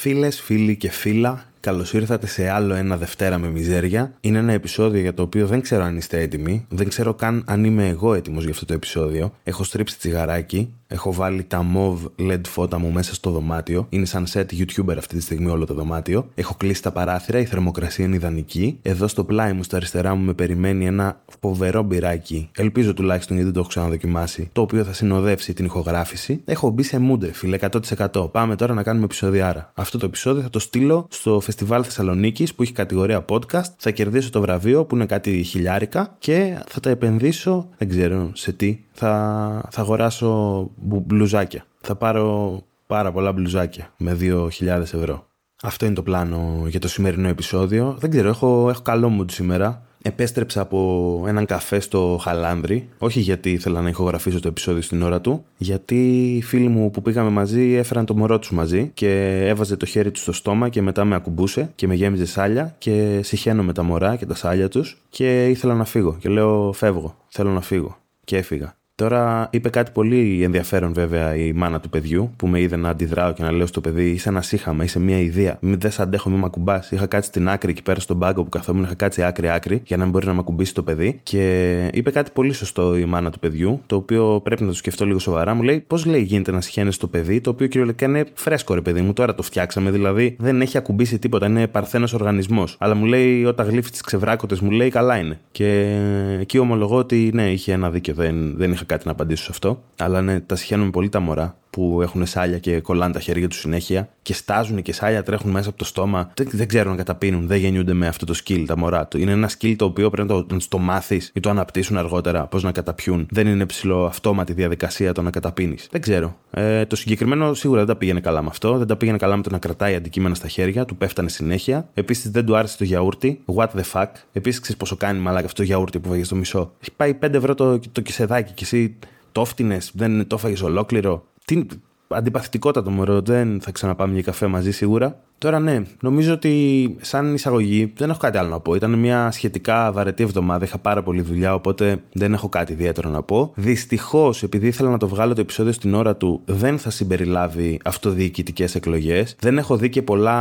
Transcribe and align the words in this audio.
Φίλες, 0.00 0.40
φίλοι 0.40 0.76
και 0.76 0.90
φίλα, 0.90 1.52
καλώς 1.60 1.92
ήρθατε 1.92 2.26
σε 2.26 2.48
άλλο 2.48 2.74
ένα 2.74 2.96
Δευτέρα 2.96 3.38
με 3.38 3.48
Μιζέρια. 3.50 4.12
Είναι 4.20 4.38
ένα 4.38 4.52
επεισόδιο 4.52 5.00
για 5.00 5.14
το 5.14 5.22
οποίο 5.22 5.46
δεν 5.46 5.60
ξέρω 5.60 5.84
αν 5.84 5.96
είστε 5.96 6.20
έτοιμοι. 6.20 6.66
Δεν 6.68 6.88
ξέρω 6.88 7.14
καν 7.14 7.42
αν 7.46 7.64
είμαι 7.64 7.88
εγώ 7.88 8.14
έτοιμος 8.14 8.42
για 8.42 8.52
αυτό 8.52 8.64
το 8.64 8.72
επεισόδιο. 8.72 9.32
Έχω 9.42 9.64
στρίψει 9.64 9.98
τσιγαράκι. 9.98 10.72
Έχω 10.90 11.12
βάλει 11.12 11.44
τα 11.44 11.66
MOV 11.74 11.96
LED 12.30 12.40
φώτα 12.46 12.78
μου 12.78 12.90
μέσα 12.90 13.14
στο 13.14 13.30
δωμάτιο. 13.30 13.86
Είναι 13.88 14.04
σαν 14.04 14.26
set 14.32 14.44
YouTuber 14.44 14.96
αυτή 14.98 15.16
τη 15.16 15.22
στιγμή 15.22 15.50
όλο 15.50 15.64
το 15.64 15.74
δωμάτιο. 15.74 16.28
Έχω 16.34 16.54
κλείσει 16.58 16.82
τα 16.82 16.92
παράθυρα, 16.92 17.38
η 17.38 17.44
θερμοκρασία 17.44 18.04
είναι 18.04 18.14
ιδανική. 18.14 18.78
Εδώ 18.82 19.06
στο 19.06 19.24
πλάι 19.24 19.52
μου, 19.52 19.62
στα 19.62 19.76
αριστερά 19.76 20.14
μου, 20.14 20.24
με 20.24 20.32
περιμένει 20.32 20.86
ένα 20.86 21.20
φοβερό 21.40 21.82
μπυράκι. 21.82 22.50
Ελπίζω 22.56 22.94
τουλάχιστον 22.94 23.36
γιατί 23.36 23.44
δεν 23.44 23.52
το 23.52 23.60
έχω 23.60 23.68
ξαναδοκιμάσει. 23.68 24.48
Το 24.52 24.60
οποίο 24.60 24.84
θα 24.84 24.92
συνοδεύσει 24.92 25.52
την 25.52 25.64
ηχογράφηση. 25.64 26.40
Έχω 26.44 26.70
μπει 26.70 26.82
σε 26.82 26.98
μούντε, 26.98 27.32
φίλε, 27.32 27.58
100%. 27.60 28.30
Πάμε 28.30 28.56
τώρα 28.56 28.74
να 28.74 28.82
κάνουμε 28.82 29.04
επεισοδιάρα. 29.04 29.70
Αυτό 29.74 29.98
το 29.98 30.06
επεισόδιο 30.06 30.42
θα 30.42 30.50
το 30.50 30.58
στείλω 30.58 31.06
στο 31.10 31.40
Φεστιβάλ 31.48 31.82
Θεσσαλονίκης 31.84 32.54
που 32.54 32.62
έχει 32.62 32.72
κατηγορία 32.72 33.24
podcast. 33.28 33.70
Θα 33.76 33.90
κερδίσω 33.90 34.30
το 34.30 34.40
βραβείο 34.40 34.84
που 34.84 34.94
είναι 34.94 35.06
κάτι 35.06 35.42
χιλιάρικα 35.42 36.16
και 36.18 36.58
θα 36.68 36.80
τα 36.80 36.90
επενδύσω, 36.90 37.68
δεν 37.78 37.88
ξέρω 37.88 38.30
σε 38.34 38.52
τι, 38.52 38.78
θα, 38.92 39.68
θα 39.70 39.80
αγοράσω 39.80 40.70
μπλουζάκια. 40.76 41.64
Θα 41.80 41.94
πάρω 41.94 42.58
πάρα 42.86 43.12
πολλά 43.12 43.32
μπλουζάκια 43.32 43.92
με 43.96 44.16
2.000 44.20 44.48
ευρώ. 44.80 45.26
Αυτό 45.62 45.84
είναι 45.84 45.94
το 45.94 46.02
πλάνο 46.02 46.64
για 46.66 46.80
το 46.80 46.88
σημερινό 46.88 47.28
επεισόδιο. 47.28 47.96
Δεν 47.98 48.10
ξέρω, 48.10 48.28
έχω, 48.28 48.68
έχω 48.70 48.82
καλό 48.82 49.18
mood 49.20 49.30
σήμερα. 49.30 49.87
Επέστρεψα 50.08 50.60
από 50.60 51.24
έναν 51.26 51.46
καφέ 51.46 51.80
στο 51.80 52.18
Χαλάνδρι. 52.22 52.88
Όχι 52.98 53.20
γιατί 53.20 53.50
ήθελα 53.50 53.80
να 53.80 53.88
ηχογραφήσω 53.88 54.40
το 54.40 54.48
επεισόδιο 54.48 54.82
στην 54.82 55.02
ώρα 55.02 55.20
του, 55.20 55.44
γιατί 55.56 56.34
οι 56.36 56.42
φίλοι 56.42 56.68
μου 56.68 56.90
που 56.90 57.02
πήγαμε 57.02 57.30
μαζί 57.30 57.74
έφεραν 57.74 58.04
το 58.04 58.14
μωρό 58.14 58.38
τους 58.38 58.50
μαζί 58.50 58.90
και 58.94 59.42
έβαζε 59.46 59.76
το 59.76 59.86
χέρι 59.86 60.10
τους 60.10 60.22
στο 60.22 60.32
στόμα 60.32 60.68
και 60.68 60.82
μετά 60.82 61.04
με 61.04 61.14
ακουμπούσε 61.14 61.70
και 61.74 61.86
με 61.86 61.94
γέμιζε 61.94 62.26
σάλια 62.26 62.74
και 62.78 63.20
συχαίνω 63.22 63.62
με 63.62 63.72
τα 63.72 63.82
μωρά 63.82 64.16
και 64.16 64.26
τα 64.26 64.34
σάλια 64.34 64.68
τους 64.68 65.02
και 65.08 65.48
ήθελα 65.48 65.74
να 65.74 65.84
φύγω. 65.84 66.16
Και 66.20 66.28
λέω: 66.28 66.72
Φεύγω, 66.72 67.16
θέλω 67.28 67.50
να 67.50 67.60
φύγω. 67.60 67.96
Και 68.24 68.36
έφυγα. 68.36 68.77
Τώρα 68.98 69.48
είπε 69.52 69.68
κάτι 69.68 69.90
πολύ 69.90 70.42
ενδιαφέρον 70.42 70.92
βέβαια 70.92 71.36
η 71.36 71.52
μάνα 71.52 71.80
του 71.80 71.88
παιδιού 71.88 72.32
που 72.36 72.46
με 72.46 72.60
είδε 72.60 72.76
να 72.76 72.88
αντιδράω 72.88 73.32
και 73.32 73.42
να 73.42 73.52
λέω 73.52 73.66
στο 73.66 73.80
παιδί: 73.80 74.10
Είσαι 74.10 74.28
ένας 74.28 74.46
σύχαμα, 74.46 74.84
είσαι 74.84 74.98
μια 74.98 75.18
ιδέα. 75.18 75.58
Μην 75.60 75.80
δεν 75.80 75.90
σε 75.90 76.02
αντέχω, 76.02 76.30
μην 76.30 76.38
με 76.38 76.44
ακουμπάς. 76.44 76.90
Είχα 76.90 77.06
κάτσει 77.06 77.28
στην 77.28 77.48
άκρη 77.48 77.70
εκεί 77.70 77.82
πέρα 77.82 78.00
στον 78.00 78.18
πάγκο 78.18 78.42
που 78.42 78.48
καθόμουν, 78.48 78.82
είχα 78.82 78.94
κάτσει 78.94 79.22
άκρη-άκρη 79.22 79.82
για 79.84 79.96
να 79.96 80.02
μην 80.02 80.12
μπορεί 80.12 80.26
να 80.26 80.32
με 80.32 80.38
ακουμπήσει 80.38 80.74
το 80.74 80.82
παιδί. 80.82 81.20
Και 81.22 81.90
είπε 81.92 82.10
κάτι 82.10 82.30
πολύ 82.34 82.52
σωστό 82.52 82.96
η 82.96 83.04
μάνα 83.04 83.30
του 83.30 83.38
παιδιού, 83.38 83.80
το 83.86 83.96
οποίο 83.96 84.40
πρέπει 84.44 84.62
να 84.62 84.68
το 84.68 84.74
σκεφτώ 84.74 85.06
λίγο 85.06 85.18
σοβαρά. 85.18 85.54
Μου 85.54 85.62
λέει: 85.62 85.84
Πώς 85.86 86.04
λέει 86.04 86.22
γίνεται 86.22 86.52
να 86.52 86.60
συχαίνεις 86.60 86.96
το 86.96 87.06
παιδί, 87.06 87.40
το 87.40 87.50
οποίο 87.50 87.66
κυριολεκτικά 87.66 88.10
είναι 88.10 88.24
φρέσκο 88.34 88.74
ρε 88.74 88.80
παιδί 88.80 89.00
μου, 89.00 89.12
τώρα 89.12 89.34
το 89.34 89.42
φτιάξαμε, 89.42 89.90
δηλαδή 89.90 90.36
δεν 90.38 90.60
έχει 90.60 90.78
ακουμπήσει 90.78 91.18
τίποτα, 91.18 91.46
είναι 91.46 91.66
παρθένος 91.66 92.12
οργανισμός. 92.12 92.76
Αλλά 92.78 92.94
μου 92.94 93.04
λέει 93.04 93.44
όταν 93.44 93.68
γλύφει 93.68 93.90
τις 93.90 94.00
ξεβράκοτε, 94.00 94.56
μου 94.60 94.70
λέει 94.70 94.88
καλά 94.88 95.16
είναι. 95.16 95.38
Και 95.50 95.98
εκεί 96.40 96.58
ομολογώ 96.58 96.96
ότι 96.96 97.30
ναι, 97.34 97.50
είχε 97.50 97.72
ένα 97.72 97.90
δίκιο, 97.90 98.14
δεν, 98.14 98.56
δεν 98.56 98.72
είχα 98.72 98.84
κάτι 98.88 99.06
να 99.06 99.12
απαντήσω 99.12 99.42
σε 99.42 99.48
αυτό. 99.52 99.82
Αλλά 99.98 100.22
ναι, 100.22 100.40
τα 100.40 100.56
συχαίνουμε 100.56 100.90
πολύ 100.90 101.08
τα 101.08 101.20
μωρά 101.20 101.56
που 101.78 102.02
έχουν 102.02 102.26
σάλια 102.26 102.58
και 102.58 102.80
κολλάνε 102.80 103.12
τα 103.12 103.20
χέρια 103.20 103.48
τους 103.48 103.58
συνέχεια 103.58 104.08
και 104.22 104.34
στάζουν 104.34 104.82
και 104.82 104.92
σάλια 104.92 105.22
τρέχουν 105.22 105.50
μέσα 105.50 105.68
από 105.68 105.78
το 105.78 105.84
στόμα. 105.84 106.30
Δεν, 106.34 106.48
δεν 106.52 106.68
ξέρουν 106.68 106.90
να 106.90 106.96
καταπίνουν, 106.96 107.46
δεν 107.46 107.58
γεννιούνται 107.58 107.92
με 107.92 108.06
αυτό 108.06 108.26
το 108.26 108.34
skill 108.44 108.64
τα 108.66 108.78
μωρά 108.78 109.06
του. 109.06 109.18
Είναι 109.18 109.32
ένα 109.32 109.50
skill 109.58 109.74
το 109.76 109.84
οποίο 109.84 110.10
πρέπει 110.10 110.28
να 110.28 110.34
το, 110.34 110.54
να 110.54 110.60
το 110.68 110.78
μάθεις 110.78 111.30
ή 111.34 111.40
το 111.40 111.50
αναπτύσσουν 111.50 111.96
αργότερα, 111.96 112.46
πώς 112.46 112.62
να 112.62 112.72
καταπιούν. 112.72 113.26
Δεν 113.30 113.46
είναι 113.46 113.66
ψηλό 113.66 114.04
αυτόματη 114.04 114.52
διαδικασία 114.52 115.12
το 115.12 115.22
να 115.22 115.30
καταπίνεις. 115.30 115.88
Δεν 115.90 116.00
ξέρω. 116.00 116.36
Ε, 116.50 116.86
το 116.86 116.96
συγκεκριμένο 116.96 117.54
σίγουρα 117.54 117.78
δεν 117.78 117.88
τα 117.88 117.96
πήγαινε 117.96 118.20
καλά 118.20 118.42
με 118.42 118.48
αυτό. 118.50 118.78
Δεν 118.78 118.86
τα 118.86 118.96
πήγαινε 118.96 119.18
καλά 119.18 119.36
με 119.36 119.42
το 119.42 119.50
να 119.50 119.58
κρατάει 119.58 119.94
αντικείμενα 119.94 120.34
στα 120.34 120.48
χέρια, 120.48 120.84
του 120.84 120.96
πέφτανε 120.96 121.28
συνέχεια. 121.28 121.88
Επίσης 121.94 122.30
δεν 122.30 122.46
του 122.46 122.56
άρεσε 122.56 122.76
το 122.76 122.84
γιαούρτι. 122.84 123.40
What 123.54 123.66
the 123.66 123.82
fuck. 123.92 124.10
Επίσης 124.32 124.60
ξέρεις 124.60 124.76
πόσο 124.76 124.96
κάνει 124.96 125.18
μαλάκα 125.18 125.44
αυτό 125.44 125.56
το 125.56 125.62
γιαούρτι 125.62 125.98
που 125.98 126.08
βαγεί 126.08 126.24
στο 126.24 126.36
μισό. 126.36 126.72
Έχει 126.80 126.92
πάει 126.96 127.18
5 127.22 127.34
ευρώ 127.34 127.54
το, 127.54 127.78
το 127.92 128.00
κισεδάκι 128.00 128.52
και 128.52 128.64
εσύ 128.64 128.96
το 129.32 129.44
φτύνες, 129.44 129.90
δεν 129.94 130.26
το 130.26 130.36
έφαγες 130.36 130.62
ολόκληρο. 130.62 131.26
Τι 131.48 131.66
αντιπαθητικότατο 132.08 132.90
μωρό, 132.90 133.20
δεν 133.20 133.60
θα 133.60 133.70
ξαναπάμε 133.70 134.14
για 134.14 134.22
καφέ 134.22 134.46
μαζί 134.46 134.70
σίγουρα. 134.70 135.20
Τώρα 135.38 135.60
ναι, 135.60 135.82
νομίζω 136.00 136.32
ότι 136.32 136.96
σαν 137.00 137.34
εισαγωγή 137.34 137.92
δεν 137.96 138.10
έχω 138.10 138.18
κάτι 138.18 138.38
άλλο 138.38 138.48
να 138.48 138.60
πω. 138.60 138.74
Ήταν 138.74 138.94
μια 138.94 139.30
σχετικά 139.30 139.92
βαρετή 139.92 140.22
εβδομάδα, 140.22 140.64
είχα 140.64 140.78
πάρα 140.78 141.02
πολλή 141.02 141.20
δουλειά, 141.20 141.54
οπότε 141.54 141.96
δεν 142.12 142.32
έχω 142.32 142.48
κάτι 142.48 142.72
ιδιαίτερο 142.72 143.10
να 143.10 143.22
πω. 143.22 143.52
Δυστυχώς, 143.54 144.42
επειδή 144.42 144.66
ήθελα 144.66 144.90
να 144.90 144.98
το 144.98 145.08
βγάλω 145.08 145.34
το 145.34 145.40
επεισόδιο 145.40 145.72
στην 145.72 145.94
ώρα 145.94 146.16
του, 146.16 146.40
δεν 146.44 146.78
θα 146.78 146.90
συμπεριλάβει 146.90 147.80
αυτοδιοικητικές 147.84 148.74
εκλογές. 148.74 149.36
Δεν 149.40 149.58
έχω 149.58 149.76
δει 149.76 149.88
και 149.88 150.02
πολλά. 150.02 150.36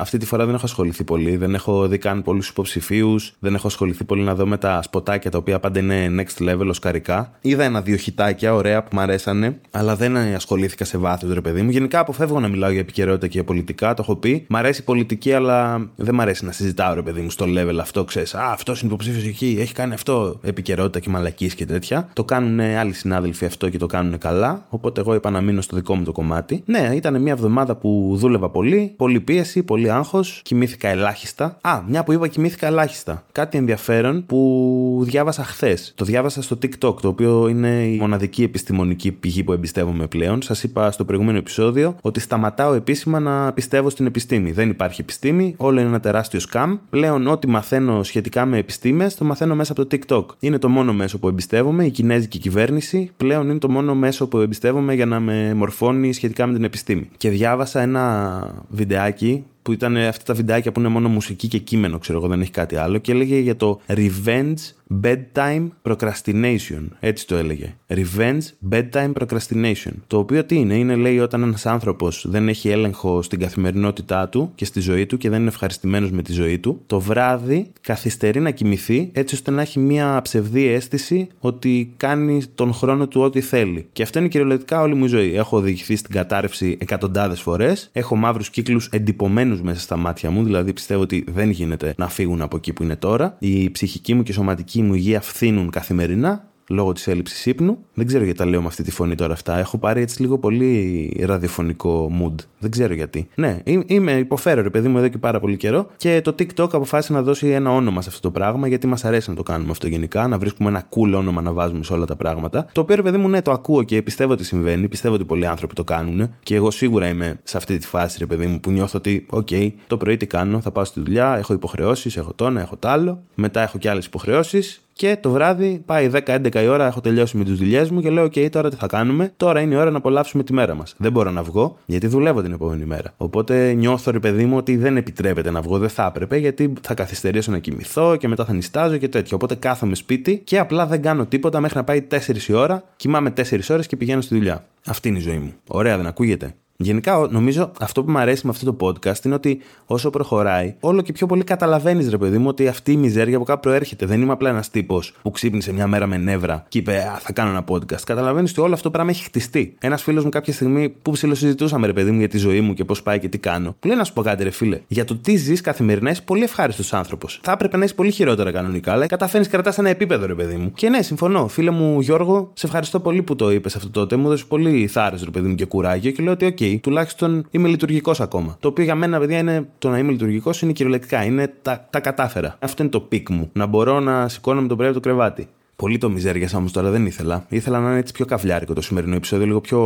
Αυτή 0.00 0.18
τη 0.18 0.26
φορά 0.26 0.44
δεν 0.44 0.54
έχω 0.54 0.64
ασχοληθεί 0.64 1.04
πολύ. 1.04 1.36
Δεν 1.36 1.54
έχω 1.54 1.88
δει 1.88 1.98
καν 1.98 2.22
πολλούς 2.22 2.48
υποψηφίους. 2.48 3.34
Δεν 3.38 3.54
έχω 3.54 3.66
ασχοληθεί 3.66 4.04
πολύ 4.04 4.22
να 4.22 4.34
δω 4.34 4.46
με 4.46 4.56
τα 4.56 4.82
σποτάκια 4.82 5.30
τα 5.30 5.38
οποία 5.38 5.60
πάντα 5.60 5.78
είναι 5.78 6.06
next 6.18 6.48
level 6.48 6.66
οσκαρικά. 6.68 7.32
Είδα 7.40 7.64
ένα-δύο 7.64 7.96
χιτάκια 7.96 8.54
ωραία 8.54 8.82
που 8.82 8.88
μου 8.92 9.00
αρέσανε, 9.00 9.60
αλλά 9.70 9.96
δεν 9.96 10.16
ασχολήθηκα 10.16 10.84
σε 10.84 10.98
βάθος, 10.98 11.32
ρε 11.32 11.40
παιδί 11.40 11.62
μου. 11.62 11.70
Γενικά 11.70 11.98
αποφεύγω 11.98 12.40
να 12.40 12.48
μιλάω 12.48 12.70
για 12.70 12.80
επικαιρότητα 12.80 13.26
και 13.26 13.32
για 13.32 13.44
πολιτικά, 13.44 13.94
το 13.94 14.02
έχω 14.02 14.16
πει. 14.16 14.35
Μ' 14.48 14.56
αρέσει 14.56 14.80
η 14.80 14.84
πολιτική, 14.84 15.32
αλλά 15.32 15.88
δεν 15.96 16.14
μ' 16.14 16.20
αρέσει 16.20 16.44
να 16.44 16.52
συζητάω, 16.52 16.94
ρε 16.94 17.02
παιδί 17.02 17.20
μου, 17.20 17.30
στο 17.30 17.44
level 17.48 17.76
αυτό, 17.80 18.04
ξέρεις. 18.04 18.34
Α, 18.34 18.50
αυτός 18.52 18.80
είναι 18.80 18.92
υποψήφιος 18.92 19.24
εκεί, 19.24 19.56
έχει 19.60 19.72
κάνει 19.72 19.94
αυτό. 19.94 20.38
Επικαιρότητα 20.42 21.00
και 21.00 21.10
μαλακή 21.10 21.54
και 21.54 21.66
τέτοια. 21.66 22.08
Το 22.12 22.24
κάνουν 22.24 22.60
άλλοι 22.60 22.92
συνάδελφοι 22.92 23.44
αυτό 23.44 23.68
και 23.68 23.78
το 23.78 23.86
κάνουν 23.86 24.18
καλά. 24.18 24.66
Οπότε 24.68 25.00
εγώ 25.00 25.14
είπα 25.14 25.30
να 25.30 25.40
μείνω 25.40 25.60
στο 25.60 25.76
δικό 25.76 25.94
μου 25.94 26.04
το 26.04 26.12
κομμάτι. 26.12 26.62
Ναι, 26.66 26.90
ήταν 26.94 27.22
μια 27.22 27.32
εβδομάδα 27.32 27.76
που 27.76 28.12
δούλευα 28.16 28.50
πολύ, 28.50 28.92
πολύ 28.96 29.20
πίεση, 29.20 29.62
πολύ 29.62 29.90
άγχος. 29.90 30.40
Κοιμήθηκα 30.44 30.88
ελάχιστα. 30.88 31.58
Α, 31.60 31.82
μια 31.88 32.04
που 32.04 32.12
είπα 32.12 32.28
κοιμήθηκα 32.28 32.66
ελάχιστα. 32.66 33.24
Κάτι 33.32 33.58
ενδιαφέρον 33.58 34.26
που 34.26 35.00
διάβασα 35.04 35.44
χθες. 35.44 35.92
Το 35.94 36.04
διάβασα 36.04 36.42
στο 36.42 36.58
TikTok, 36.62 37.00
το 37.00 37.08
οποίο 37.08 37.48
είναι 37.48 37.84
η 37.84 37.96
μοναδική 37.96 38.42
επιστημονική 38.42 39.12
πηγή 39.12 39.44
που 39.44 39.52
εμπιστεύομαι 39.52 40.06
πλέον. 40.06 40.42
Σας 40.42 40.62
είπα 40.62 40.90
στο 40.90 41.04
προηγούμενο 41.04 41.38
επεισόδιο 41.38 41.96
ότι 42.00 42.20
σταματάω 42.20 42.72
επίσημα 42.72 43.20
να 43.20 43.52
πιστεύω 43.52 43.90
στην 43.90 44.06
επιστήμη 44.06 44.24
επιστήμη. 44.26 44.52
Δεν 44.52 44.70
υπάρχει 44.70 45.00
επιστήμη, 45.00 45.54
όλο 45.56 45.80
είναι 45.80 45.88
ένα 45.88 46.00
τεράστιο 46.00 46.40
σκάμ. 46.40 46.76
Πλέον, 46.90 47.26
ό,τι 47.26 47.48
μαθαίνω 47.48 48.02
σχετικά 48.02 48.46
με 48.46 48.58
επιστήμες, 48.58 49.14
το 49.14 49.24
μαθαίνω 49.24 49.54
μέσα 49.54 49.72
από 49.72 49.86
το 49.86 49.96
TikTok. 49.96 50.24
Είναι 50.38 50.58
το 50.58 50.68
μόνο 50.68 50.92
μέσο 50.92 51.18
που 51.18 51.28
εμπιστεύομαι. 51.28 51.84
Η 51.84 51.90
κινέζικη 51.90 52.38
κυβέρνηση 52.38 53.10
πλέον 53.16 53.48
είναι 53.48 53.58
το 53.58 53.70
μόνο 53.70 53.94
μέσο 53.94 54.28
που 54.28 54.38
εμπιστεύομαι 54.38 54.94
για 54.94 55.06
να 55.06 55.20
με 55.20 55.54
μορφώνει 55.54 56.12
σχετικά 56.12 56.46
με 56.46 56.54
την 56.54 56.64
επιστήμη. 56.64 57.08
Και 57.16 57.30
διάβασα 57.30 57.80
ένα 57.80 58.64
βιντεάκι 58.68 59.44
που 59.66 59.72
ήταν 59.72 59.96
αυτά 59.96 60.24
τα 60.24 60.34
βιντεάκια 60.34 60.72
που 60.72 60.80
είναι 60.80 60.88
μόνο 60.88 61.08
μουσική 61.08 61.48
και 61.48 61.58
κείμενο, 61.58 61.98
ξέρω 61.98 62.18
εγώ, 62.18 62.28
δεν 62.28 62.40
έχει 62.40 62.50
κάτι 62.50 62.76
άλλο, 62.76 62.98
και 62.98 63.12
έλεγε 63.12 63.38
για 63.38 63.56
το 63.56 63.80
Revenge 63.86 64.54
Bedtime 65.02 65.68
Procrastination. 65.82 66.88
Έτσι 67.00 67.26
το 67.26 67.36
έλεγε. 67.36 67.74
Revenge 67.88 68.70
Bedtime 68.70 69.12
Procrastination. 69.12 69.92
Το 70.06 70.18
οποίο 70.18 70.44
τι 70.44 70.56
είναι, 70.56 70.74
είναι 70.74 70.94
λέει 70.94 71.18
όταν 71.18 71.42
ένας 71.42 71.66
άνθρωπος 71.66 72.26
δεν 72.28 72.48
έχει 72.48 72.68
έλεγχο 72.68 73.22
στην 73.22 73.38
καθημερινότητά 73.38 74.28
του 74.28 74.52
και 74.54 74.64
στη 74.64 74.80
ζωή 74.80 75.06
του 75.06 75.16
και 75.16 75.30
δεν 75.30 75.40
είναι 75.40 75.48
ευχαριστημένος 75.48 76.10
με 76.10 76.22
τη 76.22 76.32
ζωή 76.32 76.58
του, 76.58 76.80
το 76.86 77.00
βράδυ 77.00 77.70
καθυστερεί 77.80 78.40
να 78.40 78.50
κοιμηθεί 78.50 79.10
έτσι 79.12 79.34
ώστε 79.34 79.50
να 79.50 79.60
έχει 79.60 79.78
μια 79.78 80.20
ψευδή 80.22 80.66
αίσθηση 80.66 81.28
ότι 81.40 81.92
κάνει 81.96 82.42
τον 82.54 82.72
χρόνο 82.72 83.08
του 83.08 83.20
ό,τι 83.20 83.40
θέλει. 83.40 83.86
Και 83.92 84.02
αυτό 84.02 84.18
είναι 84.18 84.28
κυριολεκτικά 84.28 84.80
όλη 84.80 84.94
μου 84.94 85.04
η 85.04 85.08
ζωή. 85.08 85.34
Έχω 85.34 85.56
οδηγηθεί 85.56 85.96
στην 85.96 86.14
κατάρρευση 86.14 86.76
εκατοντάδες 86.80 87.40
φορές, 87.40 87.90
έχω 87.92 88.16
μαύρους 88.16 88.50
κύκλους 88.50 88.88
εντυπωμένους 88.92 89.55
μέσα 89.62 89.80
στα 89.80 89.96
μάτια 89.96 90.30
μου, 90.30 90.44
δηλαδή 90.44 90.72
πιστεύω 90.72 91.02
ότι 91.02 91.24
δεν 91.28 91.50
γίνεται 91.50 91.94
να 91.96 92.08
φύγουν 92.08 92.42
από 92.42 92.56
εκεί 92.56 92.72
που 92.72 92.82
είναι 92.82 92.96
τώρα. 92.96 93.36
Η 93.38 93.70
ψυχική 93.70 94.14
μου 94.14 94.22
και 94.22 94.32
σωματική 94.32 94.76
ψυχική 94.76 94.82
μου 94.82 94.94
υγεία 94.94 95.20
φθήνουν 95.20 95.70
καθημερινά 95.70 96.50
λόγω 96.68 96.92
της 96.92 97.06
έλλειψης 97.06 97.46
ύπνου. 97.46 97.78
Δεν 97.94 98.06
ξέρω 98.06 98.24
γιατί 98.24 98.38
τα 98.38 98.46
λέω 98.46 98.60
με 98.60 98.66
αυτή 98.66 98.82
τη 98.82 98.90
φωνή 98.90 99.14
τώρα 99.14 99.32
αυτά. 99.32 99.58
Έχω 99.58 99.78
πάρει 99.78 100.00
έτσι 100.00 100.20
λίγο 100.20 100.38
πολύ 100.38 101.22
ραδιοφωνικό 101.26 102.10
mood. 102.20 102.44
Δεν 102.58 102.70
ξέρω 102.70 102.94
γιατί. 102.94 103.28
Ναι, 103.34 103.58
είμαι 103.86 104.12
υποφέρω 104.12 104.62
ρε 104.62 104.70
παιδί 104.70 104.88
μου 104.88 104.98
εδώ 104.98 105.08
και 105.08 105.18
πάρα 105.18 105.40
πολύ 105.40 105.56
καιρό 105.56 105.86
και 105.96 106.20
το 106.24 106.34
TikTok 106.38 106.68
αποφάσισε 106.72 107.12
να 107.12 107.22
δώσει 107.22 107.48
ένα 107.48 107.70
όνομα 107.70 108.02
σε 108.02 108.08
αυτό 108.08 108.20
το 108.20 108.30
πράγμα 108.30 108.68
γιατί 108.68 108.86
μας 108.86 109.04
αρέσει 109.04 109.30
να 109.30 109.36
το 109.36 109.42
κάνουμε 109.42 109.70
αυτό 109.70 109.86
γενικά. 109.86 110.28
Να 110.28 110.38
βρίσκουμε 110.38 110.68
ένα 110.68 110.88
cool 110.88 111.14
όνομα 111.16 111.42
να 111.42 111.52
βάζουμε 111.52 111.84
σε 111.84 111.92
όλα 111.92 112.04
τα 112.04 112.16
πράγματα. 112.16 112.66
Το 112.72 112.80
οποίο 112.80 112.96
ρε 112.96 113.02
παιδί 113.02 113.16
μου, 113.16 113.28
ναι, 113.28 113.42
το 113.42 113.50
ακούω 113.50 113.82
και 113.82 114.02
πιστεύω 114.02 114.32
ότι 114.32 114.44
συμβαίνει. 114.44 114.88
Πιστεύω 114.88 115.14
ότι 115.14 115.24
πολλοί 115.24 115.46
άνθρωποι 115.46 115.74
το 115.74 115.84
κάνουν 115.84 116.34
και 116.42 116.54
εγώ 116.54 116.70
σίγουρα 116.70 117.08
είμαι 117.08 117.40
σε 117.42 117.56
αυτή 117.56 117.78
τη 117.78 117.86
φάση 117.86 118.18
ρε 118.18 118.26
παιδί 118.26 118.46
μου 118.46 118.60
που 118.60 118.70
νιώθω 118.70 118.98
ότι, 118.98 119.26
OK, 119.30 119.48
okay, 119.50 119.70
το 119.86 119.96
πρωί 119.96 120.16
τι 120.16 120.26
κάνω, 120.26 120.60
θα 120.60 120.70
πάω 120.70 120.84
στη 120.84 121.00
δουλειά, 121.00 121.36
έχω 121.36 121.52
υποχρεώσεις, 121.52 122.16
έχω 122.16 122.32
το 122.34 122.46
ένα, 122.46 122.60
έχω 122.60 122.76
το 122.76 122.88
άλλο. 122.88 123.22
Μετά 123.34 123.62
έχω 123.62 123.78
και 123.78 123.90
άλλες 123.90 124.06
υποχρεώσεις 124.06 124.85
και 124.96 125.16
το 125.20 125.30
βράδυ 125.30 125.82
πάει 125.86 126.10
10-11 126.12 126.54
η 126.54 126.66
ώρα, 126.66 126.86
έχω 126.86 127.00
τελειώσει 127.00 127.36
με 127.36 127.44
τις 127.44 127.58
δουλειές 127.58 127.90
μου 127.90 128.00
και 128.00 128.10
λέω: 128.10 128.24
OK, 128.24 128.50
τώρα 128.50 128.70
τι 128.70 128.76
θα 128.76 128.86
κάνουμε; 128.86 129.32
Τώρα 129.36 129.60
είναι 129.60 129.74
η 129.74 129.76
ώρα 129.76 129.90
να 129.90 129.96
απολαύσουμε 129.96 130.42
τη 130.42 130.52
μέρα 130.52 130.74
μας. 130.74 130.94
Δεν 130.96 131.12
μπορώ 131.12 131.30
να 131.30 131.42
βγω 131.42 131.76
γιατί 131.86 132.06
δουλεύω 132.06 132.42
την 132.42 132.52
επόμενη 132.52 132.84
μέρα. 132.84 133.14
Οπότε 133.16 133.72
νιώθω, 133.72 134.10
ρε 134.10 134.18
παιδί 134.18 134.44
μου, 134.44 134.56
ότι 134.56 134.76
δεν 134.76 134.96
επιτρέπεται 134.96 135.50
να 135.50 135.60
βγω. 135.60 135.78
Δεν 135.78 135.88
θα 135.88 136.06
έπρεπε 136.06 136.36
γιατί 136.36 136.72
θα 136.80 136.94
καθυστερήσω 136.94 137.50
να 137.50 137.58
κοιμηθώ 137.58 138.16
και 138.16 138.28
μετά 138.28 138.44
θα 138.44 138.52
νυστάζω 138.52 138.96
και 138.96 139.08
τέτοιο. 139.08 139.36
Οπότε 139.36 139.54
κάθομαι 139.54 139.94
σπίτι 139.94 140.38
και 140.38 140.58
απλά 140.58 140.86
δεν 140.86 141.02
κάνω 141.02 141.26
τίποτα 141.26 141.60
μέχρι 141.60 141.76
να 141.76 141.84
πάει 141.84 142.06
4 142.10 142.16
η 142.48 142.52
ώρα, 142.52 142.84
κοιμάμαι 142.96 143.32
4 143.36 143.42
ώρες 143.70 143.86
και 143.86 143.96
πηγαίνω 143.96 144.20
στη 144.20 144.34
δουλειά. 144.34 144.66
Αυτή 144.86 145.08
είναι 145.08 145.18
η 145.18 145.20
ζωή 145.20 145.38
μου. 145.38 145.52
Ωραία, 145.66 145.96
δεν 145.96 146.06
ακούγεται; 146.06 146.54
Γενικά, 146.76 147.28
νομίζω 147.30 147.70
αυτό 147.80 148.04
που 148.04 148.10
μου 148.10 148.18
αρέσει 148.18 148.46
με 148.46 148.52
αυτό 148.54 148.72
το 148.72 148.86
podcast 148.86 149.24
είναι 149.24 149.34
ότι 149.34 149.60
όσο 149.86 150.10
προχωράει, 150.10 150.74
όλο 150.80 151.02
και 151.02 151.12
πιο 151.12 151.26
πολύ 151.26 151.44
καταλαβαίνεις, 151.44 152.10
ρε 152.10 152.18
παιδί 152.18 152.38
μου, 152.38 152.48
ότι 152.48 152.68
αυτή 152.68 152.92
η 152.92 152.96
μιζέρια 152.96 153.36
από 153.36 153.44
κάπου 153.44 153.60
προέρχεται. 153.60 154.06
Δεν 154.06 154.20
είμαι 154.20 154.32
απλά 154.32 154.48
ένας 154.48 154.70
τύπος 154.70 155.14
που 155.22 155.30
ξύπνησε 155.30 155.72
μια 155.72 155.86
μέρα 155.86 156.06
με 156.06 156.16
νεύρα 156.16 156.64
και 156.68 156.78
είπε 156.78 156.96
Α, 156.96 157.18
θα 157.18 157.32
κάνω 157.32 157.50
ένα 157.50 157.64
podcast. 157.68 158.00
Καταλαβαίνεις 158.04 158.50
ότι 158.50 158.60
όλο 158.60 158.72
αυτό 158.72 158.84
το 158.84 158.90
πράγμα 158.90 159.10
έχει 159.10 159.24
χτιστεί. 159.24 159.74
Ένας 159.80 160.02
φίλος 160.02 160.24
μου 160.24 160.30
κάποια 160.30 160.52
στιγμή 160.52 160.88
που 160.88 161.10
ψιλοσυζητούσαμε, 161.10 161.86
ρε 161.86 161.92
παιδί 161.92 162.10
μου, 162.10 162.18
για 162.18 162.28
τη 162.28 162.38
ζωή 162.38 162.60
μου 162.60 162.74
και 162.74 162.84
πώς 162.84 163.02
πάει 163.02 163.18
και 163.18 163.28
τι 163.28 163.38
κάνω. 163.38 163.76
Που 163.80 163.86
λέει 163.86 163.96
να 163.96 164.04
σου 164.04 164.12
πω 164.12 164.22
κάτι, 164.22 164.42
ρε 164.42 164.50
φίλε. 164.50 164.80
Για 164.86 165.04
το 165.04 165.16
τι 165.16 165.36
ζεις 165.36 165.60
καθημερινά 165.60 166.10
είσαι 166.10 166.22
πολύ 166.22 166.42
ευχάριστος 166.42 166.92
άνθρωπος. 166.92 167.40
Θα 167.42 167.52
έπρεπε 167.52 167.76
να 167.76 167.84
είσαι 167.84 167.94
πολύ 167.94 168.10
χειρότερα 168.10 168.52
κανονικά, 168.52 168.92
αλλά 168.92 169.06
καταφέρνεις 169.06 169.48
κρατάς 169.48 169.78
ένα 169.78 169.88
επίπεδο, 169.88 170.26
ρε 170.26 170.34
παιδί 170.34 170.56
μου. 170.56 170.72
Και 170.74 170.88
ναι, 170.88 171.02
συμφωνώ. 171.02 171.48
Φίλε 171.48 171.70
μου 171.70 172.00
Γιώργο, 172.00 172.50
σε 172.54 172.66
ευχαριστώ 172.66 173.00
πολύ 173.00 173.22
που 173.22 173.36
το 173.36 173.50
είπες 173.50 173.76
αυτό 173.76 173.90
τότε. 173.90 174.16
Μου 174.16 174.26
έδωσε 174.26 174.44
πολύ 174.48 174.86
θάρρος, 174.86 175.24
ρε 175.24 175.30
παιδί 175.30 175.48
μου, 175.48 175.54
και 175.54 175.64
κουράγιο 175.64 176.10
και 176.10 176.22
λέω 176.22 176.32
ότι, 176.32 176.46
οκ, 176.46 176.60
τουλάχιστον 176.82 177.46
είμαι 177.50 177.68
λειτουργικός 177.68 178.20
ακόμα. 178.20 178.56
Το 178.60 178.68
οποίο 178.68 178.84
για 178.84 178.94
μένα, 178.94 179.18
παιδιά, 179.18 179.38
είναι 179.38 179.68
το 179.78 179.88
να 179.88 179.98
είμαι 179.98 180.12
λειτουργικός 180.12 180.62
είναι 180.62 180.72
κυριολεκτικά. 180.72 181.24
Είναι 181.24 181.54
τα, 181.62 181.86
τα 181.90 182.00
κατάφερα. 182.00 182.56
Αυτό 182.58 182.82
είναι 182.82 182.92
το 182.92 183.00
peak 183.00 183.30
μου. 183.30 183.50
Να 183.52 183.66
μπορώ 183.66 184.00
να 184.00 184.28
σηκώνω 184.28 184.60
με 184.60 184.68
τον 184.68 184.76
πρέπει 184.76 184.94
το 184.94 185.00
κρεβάτι. 185.00 185.48
Πολύ 185.76 185.98
το 185.98 186.10
μιζέρια 186.10 186.50
όμως 186.54 186.72
τώρα 186.72 186.90
δεν 186.90 187.06
ήθελα. 187.06 187.44
Ήθελα 187.48 187.80
να 187.80 187.88
είναι 187.90 187.98
έτσι 187.98 188.12
πιο 188.12 188.24
καβλιάρικο 188.24 188.74
το 188.74 188.80
σημερινό 188.80 189.14
επεισόδιο, 189.14 189.46
λίγο 189.46 189.60
πιο, 189.60 189.80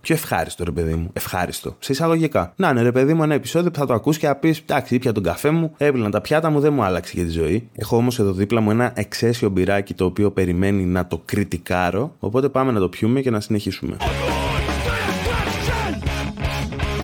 πιο 0.00 0.14
ευχάριστο, 0.14 0.64
ρε 0.64 0.70
παιδί 0.70 0.94
μου. 0.94 1.10
Ευχάριστο. 1.12 1.76
Σε 1.78 1.92
εισαγωγικά. 1.92 2.52
Να 2.56 2.68
είναι, 2.68 2.82
ρε 2.82 2.92
παιδί 2.92 3.14
μου, 3.14 3.22
ένα 3.22 3.34
επεισόδιο 3.34 3.70
που 3.70 3.78
θα 3.78 3.86
το 3.86 3.94
ακούσεις 3.94 4.18
και 4.18 4.26
θα 4.26 4.36
πεις: 4.36 4.58
Εντάξει, 4.58 4.94
ήπια 4.94 5.12
τον 5.12 5.22
καφέ 5.22 5.50
μου, 5.50 5.72
έπλυνα 5.76 6.10
τα 6.10 6.20
πιάτα 6.20 6.50
μου, 6.50 6.60
δεν 6.60 6.72
μου 6.72 6.82
άλλαξε 6.82 7.12
και 7.14 7.24
τη 7.24 7.30
ζωή. 7.30 7.68
Έχω 7.74 7.96
όμως 7.96 8.18
εδώ 8.18 8.32
δίπλα 8.32 8.60
μου 8.60 8.70
ένα 8.70 8.92
εξαίσιο 8.94 9.48
μπυράκι 9.48 9.94
το 9.94 10.04
οποίο 10.04 10.30
περιμένει 10.30 10.84
να 10.84 11.06
το 11.06 11.22
κριτικάρω. 11.24 12.14
Οπότε 12.18 12.48
πάμε 12.48 12.72
να 12.72 12.80
το 12.80 12.88
πιούμε 12.88 13.20
και 13.20 13.30
να 13.30 13.40
συνεχίσουμε. 13.40 13.96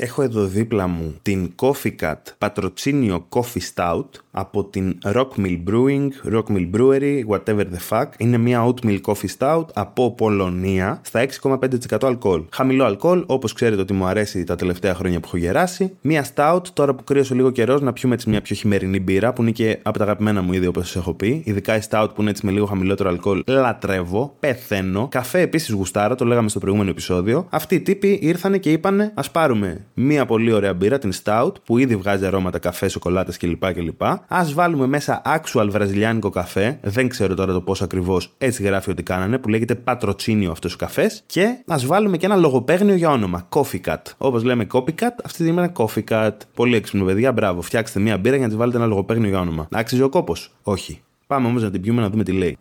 Έχω 0.04 0.22
εδώ 0.22 0.44
δίπλα 0.44 0.87
μου 0.87 1.14
την 1.22 1.54
Coffee 1.60 1.93
Cut 2.00 2.14
Patrocinio 2.38 3.20
Coffee 3.28 3.60
Stout 3.75 4.08
από 4.31 4.64
την 4.64 4.99
Rockmill 5.04 5.62
Brewing, 5.69 6.08
Rockmill 6.32 6.70
Brewery, 6.75 7.22
whatever 7.28 7.60
the 7.60 7.90
fuck. 7.90 8.06
Είναι 8.16 8.38
μια 8.38 8.66
oatmeal 8.66 9.00
coffee 9.00 9.37
stout 9.38 9.64
από 9.75 10.14
Πολωνία 10.14 11.00
στα 11.04 11.26
6,5% 11.43 11.99
αλκοόλ. 12.02 12.43
Χαμηλό 12.52 12.84
αλκοόλ, 12.84 13.25
όπως 13.26 13.52
ξέρετε 13.52 13.82
ότι 13.82 13.93
μου 13.93 14.04
αρέσει 14.04 14.44
τα 14.44 14.56
τελευταία 14.56 14.94
χρόνια 14.94 15.20
που 15.20 15.26
έχω 15.26 15.37
γεράσει. 15.37 15.96
Μια 16.00 16.26
stout, 16.34 16.60
τώρα 16.72 16.94
που 16.94 17.04
κρύωσε 17.04 17.34
λίγο 17.34 17.50
καιρός, 17.50 17.81
να 17.81 17.93
πιούμε 17.93 18.14
έτσι 18.14 18.28
μια 18.31 18.40
πιο 18.40 18.56
χειμερινή 18.56 19.00
μπύρα 19.00 19.32
που 19.32 19.43
είναι 19.43 19.50
και 19.50 19.78
από 19.82 19.99
τα 19.99 20.04
αγαπημένα 20.04 20.43
μου 20.43 20.52
είδη 20.52 20.66
όπως 20.66 20.87
σας 20.87 20.96
έχω 20.96 21.14
πει. 21.14 21.43
Ειδικά 21.44 21.76
η 21.76 21.81
stout 21.90 22.08
που 22.14 22.20
είναι 22.20 22.31
έτσι 22.31 22.46
με 22.46 22.52
λίγο 22.52 22.66
χαμηλότερο 22.66 23.08
αλκοόλ, 23.08 23.43
λατρεύω, 23.46 24.37
πεθαίνω. 24.40 25.08
Καφέ 25.10 25.40
επίσης 25.40 25.70
γουστάρα, 25.70 26.14
το 26.14 26.25
λέγαμε 26.25 26.49
στο 26.49 26.58
προηγούμενο 26.58 26.90
επεισόδιο. 26.90 27.46
Αυτοί 27.50 27.75
οι 27.75 27.81
τύποι 27.81 28.19
ήρθαν 28.22 28.60
και 28.60 28.72
είπανε 28.72 29.12
ας 29.14 29.31
πάρουμε 29.31 29.84
μια 29.94 30.27
πολύ 30.27 30.53
ωραία 30.53 30.75
μπύρα, 30.75 30.99
την 30.99 31.12
stout, 31.25 31.53
που 31.65 31.79
ήδη 31.79 31.97
βγάζει 31.97 32.27
αρώματα 32.27 32.59
καφέ, 32.59 32.89
σοκολάτες 32.89 33.37
κλπ. 33.37 33.73
κλπ. 33.73 34.03
Α 34.03 34.44
βάλουμε 34.55 34.87
μέσα 34.87 35.23
actual 35.27 35.67
βραζιλιάνικο 35.71 36.31
καφέ, 36.31 36.79
δεν 36.83 37.09
ξέρω 37.09 37.35
τώρα 37.35 37.53
το 37.53 37.61
πώς 37.61 37.83
ακριβώς 37.83 38.35
έτσι 38.39 38.62
γράφει 38.62 38.91
ότι 38.91 39.03
κάνανε, 39.03 39.39
που 39.39 39.49
λέγεται 39.49 39.75
πατροτσίνιο 39.75 40.50
αυτός 40.50 40.75
ο 40.75 40.77
καφές. 40.77 41.23
Και 41.27 41.62
ας 41.67 41.87
βάλουμε 41.87 42.17
και 42.17 42.27
ένα 42.27 42.37
λογοπαίγνιο 42.37 42.94
για 42.94 43.11
όνομα, 43.11 43.49
Coffee 43.49 43.81
Cut. 43.87 44.03
Όπως 44.19 44.43
λέμε 44.43 44.67
Copycat, 44.73 45.00
αυτή 45.00 45.23
τη 45.25 45.33
στιγμή 45.33 45.59
είναι 45.59 45.73
Coffee 45.77 46.05
Cut. 46.09 46.37
Πολύ 46.55 46.77
έξυπνο, 46.77 47.05
παιδιά, 47.05 47.33
μπράβο. 47.33 47.61
Φτιάξτε 47.62 48.00
μια 48.00 48.19
μπύρα 48.19 48.35
για 48.35 48.45
να 48.45 48.49
της 48.49 48.59
βάλετε 48.59 48.79
ένα 48.79 48.87
λογοπαίγνιο 48.87 49.29
για 49.29 49.41
όνομα. 49.41 49.69
Άξιζε 49.71 50.03
ο 50.03 50.09
κόπος; 50.09 50.50
Όχι. 50.62 51.00
Πάμε 51.27 51.47
όμως 51.47 51.62
να 51.62 51.71
την 51.71 51.81
πιούμε 51.81 52.00
να 52.00 52.11
δούμε 52.11 52.25
τι 52.25 52.33
λέει. 52.33 52.59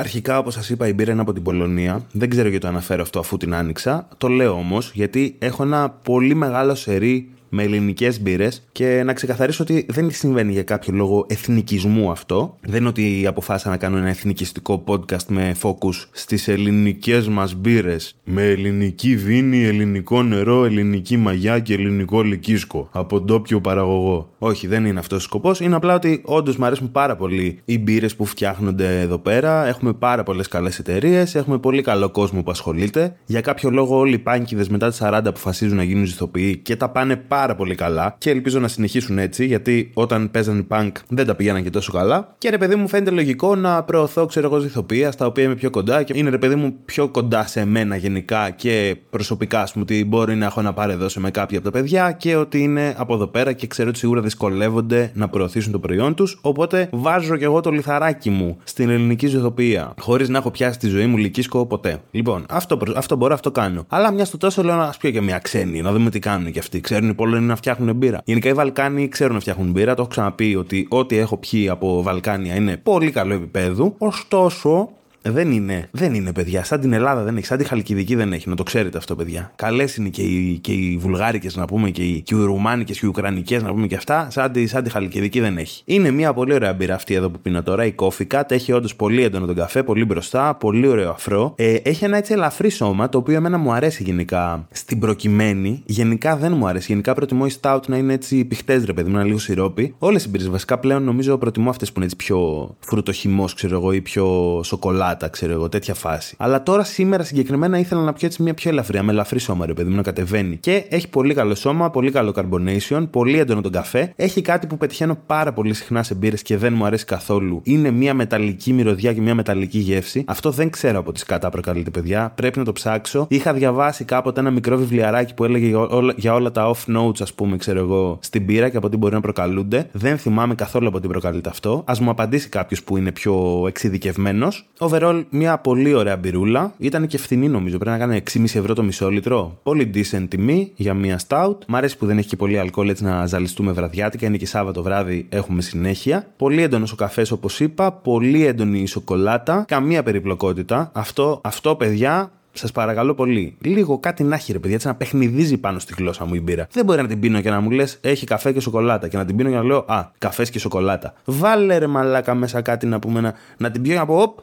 Αρχικά, 0.00 0.38
όπως 0.38 0.54
σας 0.54 0.70
είπα, 0.70 0.88
η 0.88 0.92
μπύρα 0.92 1.12
είναι 1.12 1.20
από 1.20 1.32
την 1.32 1.42
Πολωνία. 1.42 2.06
Δεν 2.12 2.30
ξέρω 2.30 2.48
γιατί 2.48 2.62
το 2.62 2.70
αναφέρω 2.70 3.02
αυτό 3.02 3.18
αφού 3.18 3.36
την 3.36 3.54
άνοιξα. 3.54 4.08
Το 4.16 4.28
λέω 4.28 4.52
όμως 4.52 4.90
γιατί 4.94 5.36
έχω 5.38 5.62
ένα 5.62 5.90
πολύ 5.90 6.34
μεγάλο 6.34 6.74
σερί 6.74 7.28
με 7.48 7.62
ελληνικές 7.62 8.20
μπύρες 8.20 8.66
και 8.72 9.02
να 9.04 9.12
ξεκαθαρίσω 9.12 9.62
ότι 9.62 9.86
δεν 9.88 10.10
συμβαίνει 10.10 10.52
για 10.52 10.62
κάποιο 10.62 10.92
λόγο 10.94 11.26
εθνικισμού 11.28 12.10
αυτό. 12.10 12.56
Δεν 12.60 12.80
είναι 12.80 12.88
ότι 12.88 13.26
αποφάσισα 13.26 13.68
να 13.70 13.76
κάνω 13.76 13.96
ένα 13.96 14.08
εθνικιστικό 14.08 14.84
podcast 14.86 15.24
με 15.28 15.54
focus 15.62 16.06
στις 16.10 16.48
ελληνικές 16.48 17.28
μας 17.28 17.54
μπύρες. 17.54 18.14
Με 18.24 18.42
ελληνική 18.42 19.16
βίνη, 19.16 19.64
ελληνικό 19.64 20.22
νερό, 20.22 20.64
ελληνική 20.64 21.16
μαγιά 21.16 21.58
και 21.58 21.74
ελληνικό 21.74 22.22
λυκίσκο. 22.22 22.88
Από 22.92 23.20
ντόπιο 23.20 23.60
παραγωγό. 23.60 24.30
Όχι, 24.38 24.66
δεν 24.66 24.84
είναι 24.84 24.98
αυτός 24.98 25.18
ο 25.18 25.22
σκοπός. 25.22 25.60
Είναι 25.60 25.74
απλά 25.74 25.94
ότι 25.94 26.22
όντως 26.24 26.56
μου 26.56 26.64
αρέσουν 26.64 26.92
πάρα 26.92 27.16
πολύ 27.16 27.60
οι 27.64 27.78
μπύρες 27.78 28.16
που 28.16 28.24
φτιάχνονται 28.24 29.00
εδώ 29.00 29.18
πέρα. 29.18 29.66
Έχουμε 29.66 29.92
πάρα 29.92 30.22
πολλές 30.22 30.48
καλές 30.48 30.78
εταιρείες. 30.78 31.34
Έχουμε 31.34 31.58
πολύ 31.58 31.82
καλό 31.82 32.10
κόσμο 32.10 32.42
που 32.42 32.50
ασχολείται. 32.50 33.16
Για 33.26 33.40
κάποιο 33.40 33.70
λόγο, 33.70 33.98
όλοι 33.98 34.14
οι 34.14 34.18
πάνκιδες 34.18 34.68
μετά 34.68 34.88
τις 34.88 34.98
40 35.02 35.20
αποφασίζουν 35.24 35.76
να 35.76 35.82
γίνουν 35.82 36.04
ζηθοποιοί 36.04 36.56
και 36.56 36.76
τα 36.76 36.88
πάνε 36.88 37.16
πάρα 37.16 37.36
πάρα 37.48 37.54
πολύ 37.54 37.74
καλά 37.74 38.14
και 38.18 38.30
ελπίζω 38.30 38.58
να 38.58 38.68
συνεχίσουν 38.68 39.18
έτσι, 39.18 39.46
γιατί 39.46 39.90
όταν 39.94 40.30
παίζανε 40.30 40.66
punk 40.68 40.90
δεν 41.08 41.26
τα 41.26 41.34
πηγαίναν 41.34 41.62
και 41.62 41.70
τόσο 41.70 41.92
καλά. 41.92 42.34
Και 42.38 42.50
ρε 42.50 42.58
παιδί 42.58 42.74
μου, 42.74 42.88
φαίνεται 42.88 43.10
λογικό 43.10 43.54
να 43.54 43.82
προωθώ, 43.82 44.26
ξέρω 44.26 44.46
εγώ, 44.46 44.58
ζηθοποιία 44.58 45.10
στα 45.12 45.26
οποία 45.26 45.44
είμαι 45.44 45.54
πιο 45.54 45.70
κοντά 45.70 46.02
και 46.02 46.12
είναι 46.16 46.30
ρε 46.30 46.38
παιδί 46.38 46.54
μου 46.54 46.74
πιο 46.84 47.08
κοντά 47.08 47.46
σε 47.46 47.64
μένα 47.64 47.96
γενικά 47.96 48.50
και 48.50 48.96
προσωπικά, 49.10 49.62
ας 49.62 49.72
πούμε, 49.72 49.84
ότι 49.88 50.04
μπορεί 50.04 50.34
να 50.34 50.46
έχω 50.46 50.62
να 50.62 50.72
παρεδώσει 50.72 51.20
με 51.20 51.30
κάποια 51.30 51.58
από 51.58 51.70
τα 51.70 51.78
παιδιά 51.78 52.12
και 52.12 52.36
ότι 52.36 52.62
είναι 52.62 52.94
από 52.96 53.14
εδώ 53.14 53.26
πέρα 53.26 53.52
και 53.52 53.66
ξέρω 53.66 53.88
ότι 53.88 53.98
σίγουρα 53.98 54.20
δυσκολεύονται 54.28 55.10
να 55.14 55.28
προωθήσουν 55.28 55.72
το 55.72 55.78
προϊόν 55.78 56.14
τους. 56.14 56.38
Οπότε 56.40 56.88
βάζω 56.92 57.36
κι 57.36 57.44
εγώ 57.44 57.60
το 57.60 57.70
λιθαράκι 57.70 58.30
μου 58.30 58.56
στην 58.64 58.90
ελληνική 58.90 59.26
ζωοποιία, 59.26 59.94
χωρίς 60.00 60.28
να 60.28 60.38
έχω 60.38 60.50
πιάσει 60.50 60.78
τη 60.78 60.88
ζωή 60.88 61.06
μου 61.06 61.16
λυκίσκο 61.16 61.66
ποτέ. 61.66 62.00
Λοιπόν, 62.10 62.46
αυτό, 62.48 62.78
αυτό 62.96 63.16
μπορώ, 63.16 63.34
αυτό 63.34 63.50
κάνω. 63.50 63.84
Αλλά 63.88 64.12
μιας 64.12 64.28
στο 64.28 64.36
τόσο 64.36 64.62
λέω 64.62 64.76
να 64.76 64.94
πιω 65.00 65.10
και 65.10 65.20
μια 65.20 65.38
ξένη, 65.38 65.80
να 65.80 65.92
δούμε 65.92 66.10
τι 66.10 66.18
κάνουν 66.18 66.52
κι 66.52 66.58
αυτοί. 66.58 66.80
Ξέρουν 66.80 67.14
πολύ 67.14 67.36
είναι 67.36 67.46
να 67.46 67.56
φτιάχνουν 67.56 67.96
μπύρα. 67.96 68.20
Γενικά 68.24 68.48
οι 68.48 68.52
Βαλκάνοι 68.52 69.08
ξέρουν 69.08 69.34
να 69.34 69.40
φτιάχνουν 69.40 69.70
μπύρα. 69.70 69.94
Το 69.94 70.00
έχω 70.00 70.10
ξαναπεί 70.10 70.56
ότι 70.56 70.86
ό,τι 70.88 71.16
έχω 71.16 71.36
πιει 71.36 71.68
από 71.68 72.02
Βαλκάνια 72.02 72.54
είναι 72.54 72.76
πολύ 72.76 73.10
καλό 73.10 73.34
επίπεδο. 73.34 73.94
Ωστόσο, 73.98 74.88
δεν 75.32 75.52
είναι, 75.52 75.88
δεν 75.90 76.14
είναι 76.14 76.32
παιδιά. 76.32 76.64
Σαν 76.64 76.80
την 76.80 76.92
Ελλάδα 76.92 77.22
δεν 77.22 77.36
έχει, 77.36 77.46
σαν 77.46 77.58
τη 77.58 77.64
Χαλκιδική 77.64 78.14
δεν 78.14 78.32
έχει. 78.32 78.48
Να 78.48 78.54
το 78.54 78.62
ξέρετε 78.62 78.98
αυτό, 78.98 79.16
παιδιά. 79.16 79.52
Καλές 79.56 79.96
είναι 79.96 80.08
και 80.08 80.22
οι, 80.22 80.58
και 80.60 80.72
οι 80.72 80.96
Βουλγάρικες 81.00 81.56
να 81.56 81.64
πούμε 81.64 81.90
και 81.90 82.02
οι, 82.02 82.20
και 82.20 82.34
οι 82.34 82.44
Ρουμάνικες 82.44 82.98
και 82.98 83.06
οι 83.06 83.08
Ουκρανικές 83.08 83.62
να 83.62 83.70
πούμε 83.70 83.86
και 83.86 83.94
αυτά. 83.94 84.28
Σαν 84.30 84.52
τη, 84.52 84.66
σαν 84.66 84.82
τη 84.82 84.90
Χαλκιδική 84.90 85.40
δεν 85.40 85.58
έχει. 85.58 85.82
Είναι 85.84 86.10
μια 86.10 86.32
πολύ 86.32 86.54
ωραία 86.54 86.72
μπύρα 86.72 86.94
αυτή 86.94 87.14
εδώ 87.14 87.30
που 87.30 87.38
πίνω 87.40 87.62
τώρα. 87.62 87.84
Η 87.84 87.94
Coffee 87.96 88.42
Έχει 88.48 88.72
όντως 88.72 88.96
πολύ 88.96 89.22
έντονο 89.22 89.46
τον 89.46 89.54
καφέ, 89.54 89.82
πολύ 89.82 90.04
μπροστά, 90.04 90.54
πολύ 90.54 90.86
ωραίο 90.86 91.10
αφρό. 91.10 91.54
Ε, 91.56 91.74
έχει 91.74 92.04
ένα 92.04 92.16
έτσι 92.16 92.32
ελαφρύ 92.32 92.70
σώμα 92.70 93.08
το 93.08 93.18
οποίο 93.18 93.34
εμένα 93.34 93.58
μου 93.58 93.72
αρέσει 93.72 94.02
γενικά 94.02 94.66
στην 94.70 94.98
προκειμένη. 94.98 95.82
Γενικά 95.86 96.36
δεν 96.36 96.52
μου 96.56 96.66
αρέσει. 96.66 96.86
Γενικά 96.88 97.14
προτιμώ 97.14 97.46
η 97.48 97.52
Stout 97.60 97.80
να 97.86 97.96
είναι 97.96 98.12
έτσι 98.12 98.44
πιχτέ 98.44 98.82
ρε 98.84 98.92
παιδί 98.92 99.10
μου, 99.10 99.16
να 99.16 99.24
λίγο 99.24 99.38
σιρόπι. 99.38 99.94
Όλες 99.98 100.24
οι 100.24 100.28
μπύρες 100.28 100.48
βασικά 100.48 100.78
πλέον 100.78 101.02
νομίζω 101.02 101.38
προτιμώ 101.38 101.70
αυτές 101.70 101.88
που 101.88 101.94
είναι 101.96 102.04
έτσι 102.04 102.16
πιο 102.16 102.70
φρουτοχυμός, 102.78 103.54
ξέρω 103.54 103.76
εγώ, 103.76 103.92
ή 103.92 104.00
πιο 104.00 104.60
σοκολάτα 104.64 105.17
ξέρω 105.26 105.52
εγώ, 105.52 105.68
τέτοια 105.68 105.94
φάση. 105.94 106.34
Αλλά 106.38 106.62
τώρα 106.62 106.84
σήμερα 106.84 107.22
συγκεκριμένα 107.22 107.78
ήθελα 107.78 108.02
να 108.02 108.12
πιω 108.12 108.26
έτσι 108.26 108.42
μια 108.42 108.54
πιο 108.54 108.70
ελαφριά, 108.70 109.02
με 109.02 109.12
ελαφρύ 109.12 109.38
σώμα, 109.38 109.66
ρε 109.66 109.72
παιδί 109.72 109.90
μου, 109.90 109.96
να 109.96 110.02
κατεβαίνει. 110.02 110.56
Και 110.56 110.84
έχει 110.88 111.08
πολύ 111.08 111.34
καλό 111.34 111.54
σώμα, 111.54 111.90
πολύ 111.90 112.10
καλό 112.10 112.32
carbonation, 112.36 113.06
πολύ 113.10 113.38
έντονο 113.38 113.60
τον 113.60 113.72
καφέ. 113.72 114.12
Έχει 114.16 114.40
κάτι 114.42 114.66
που 114.66 114.76
πετυχαίνω 114.76 115.18
πάρα 115.26 115.52
πολύ 115.52 115.74
συχνά 115.74 116.02
σε 116.02 116.14
μπύρες 116.14 116.42
και 116.42 116.56
δεν 116.56 116.72
μου 116.72 116.84
αρέσει 116.84 117.04
καθόλου. 117.04 117.60
Είναι 117.64 117.90
μια 117.90 118.14
μεταλλική 118.14 118.72
μυρωδιά 118.72 119.12
και 119.12 119.20
μια 119.20 119.34
μεταλλική 119.34 119.78
γεύση. 119.78 120.24
Αυτό 120.26 120.50
δεν 120.50 120.70
ξέρω 120.70 120.98
από 120.98 121.12
τις 121.12 121.24
κατά 121.24 121.50
προκαλείται, 121.50 121.90
παιδιά. 121.90 122.32
Πρέπει 122.34 122.58
να 122.58 122.64
το 122.64 122.72
ψάξω. 122.72 123.26
Είχα 123.28 123.52
διαβάσει 123.52 124.04
κάποτε 124.04 124.40
ένα 124.40 124.50
μικρό 124.50 124.76
βιβλιαράκι 124.76 125.34
που 125.34 125.44
έλεγε 125.44 125.66
για 125.66 125.78
όλα, 125.78 126.14
για 126.16 126.34
όλα 126.34 126.50
τα 126.50 126.70
off 126.74 126.96
notes, 126.96 127.20
ας 127.20 127.34
πούμε, 127.34 127.56
ξέρω 127.56 127.78
εγώ, 127.78 128.18
στην 128.22 128.42
μπύρα 128.42 128.68
και 128.68 128.76
από 128.76 128.88
τι 128.88 128.96
μπορεί 128.96 129.14
να 129.14 129.20
προκαλούνται. 129.20 129.88
Δεν 129.92 130.18
θυμάμαι 130.18 130.54
καθόλου 130.54 130.88
από 130.88 131.00
τι 131.00 131.08
προκαλείται 131.08 131.48
αυτό. 131.48 131.84
Α 131.86 131.92
μου 132.00 132.10
απαντήσει 132.10 132.48
κάποιος 132.48 132.82
που 132.82 132.96
είναι 132.96 133.12
πιο 133.12 133.64
εξειδικευμένος. 133.66 134.68
Overall, 134.98 135.24
μια 135.30 135.58
πολύ 135.58 135.94
ωραία 135.94 136.16
μπυρούλα. 136.16 136.72
Ήταν 136.78 137.06
και 137.06 137.18
φθηνή 137.18 137.48
νομίζω, 137.48 137.78
πρέπει 137.78 137.98
να 137.98 138.06
κάνει 138.06 138.22
6,5 138.32 138.44
ευρώ 138.44 138.74
το 138.74 138.82
μισό 138.82 139.10
λίτρο. 139.10 139.58
Πολύ 139.62 139.90
decent 139.94 140.26
τιμή 140.28 140.72
για 140.76 140.94
μια 140.94 141.20
stout. 141.28 141.56
Μ' 141.66 141.76
αρέσει 141.76 141.96
που 141.96 142.06
δεν 142.06 142.18
έχει 142.18 142.28
και 142.28 142.36
πολύ 142.36 142.58
αλκοόλ 142.58 142.88
έτσι 142.88 143.04
να 143.04 143.26
ζαλιστούμε 143.26 143.72
βραδιάτικα. 143.72 144.26
Είναι 144.26 144.36
και 144.36 144.46
Σάββατο 144.46 144.82
βράδυ, 144.82 145.26
έχουμε 145.28 145.62
συνέχεια. 145.62 146.26
Πολύ 146.36 146.62
έντονος 146.62 146.92
ο 146.92 146.96
καφές 146.96 147.30
όπως 147.30 147.60
είπα. 147.60 147.92
Πολύ 147.92 148.46
έντονη 148.46 148.80
η 148.80 148.86
σοκολάτα. 148.86 149.64
Καμία 149.68 150.02
περιπλοκότητα. 150.02 150.90
Αυτό, 150.94 151.40
αυτό 151.44 151.74
παιδιά 151.76 152.30
Σας 152.52 152.72
παρακαλώ 152.72 153.14
πολύ. 153.14 153.56
Λίγο 153.60 153.98
κάτι 153.98 154.22
να 154.22 154.34
έχει 154.34 154.52
ρε 154.52 154.58
παιδιά, 154.58 154.76
έτσι 154.76 154.86
να 154.86 154.94
παιχνιδίζει 154.94 155.58
πάνω 155.58 155.78
στη 155.78 155.94
γλώσσα 155.98 156.24
μου 156.24 156.34
η 156.34 156.40
μπύρα. 156.40 156.66
Δεν 156.72 156.84
μπορεί 156.84 157.02
να 157.02 157.08
την 157.08 157.20
πίνω 157.20 157.40
και 157.40 157.50
να 157.50 157.60
μου 157.60 157.70
λες 157.70 157.98
έχει 158.00 158.26
καφέ 158.26 158.52
και 158.52 158.60
σοκολάτα 158.60 159.08
και 159.08 159.16
να 159.16 159.24
την 159.24 159.36
πίνω 159.36 159.48
και 159.48 159.54
να 159.56 159.62
λέω 159.62 159.84
Α, 159.88 160.10
καφές 160.18 160.50
και 160.50 160.58
σοκολάτα. 160.58 161.14
Βάλε 161.24 161.78
ρε 161.78 161.86
μαλάκα 161.86 162.34
μέσα 162.34 162.60
κάτι 162.60 162.86
να 162.86 162.98
πούμε 162.98 163.20
να, 163.20 163.34
να 163.56 163.70
την 163.70 163.82
πιω 163.82 163.92
και 163.92 163.98
να 163.98 164.06
πω 164.06 164.16
Οπ, 164.20 164.38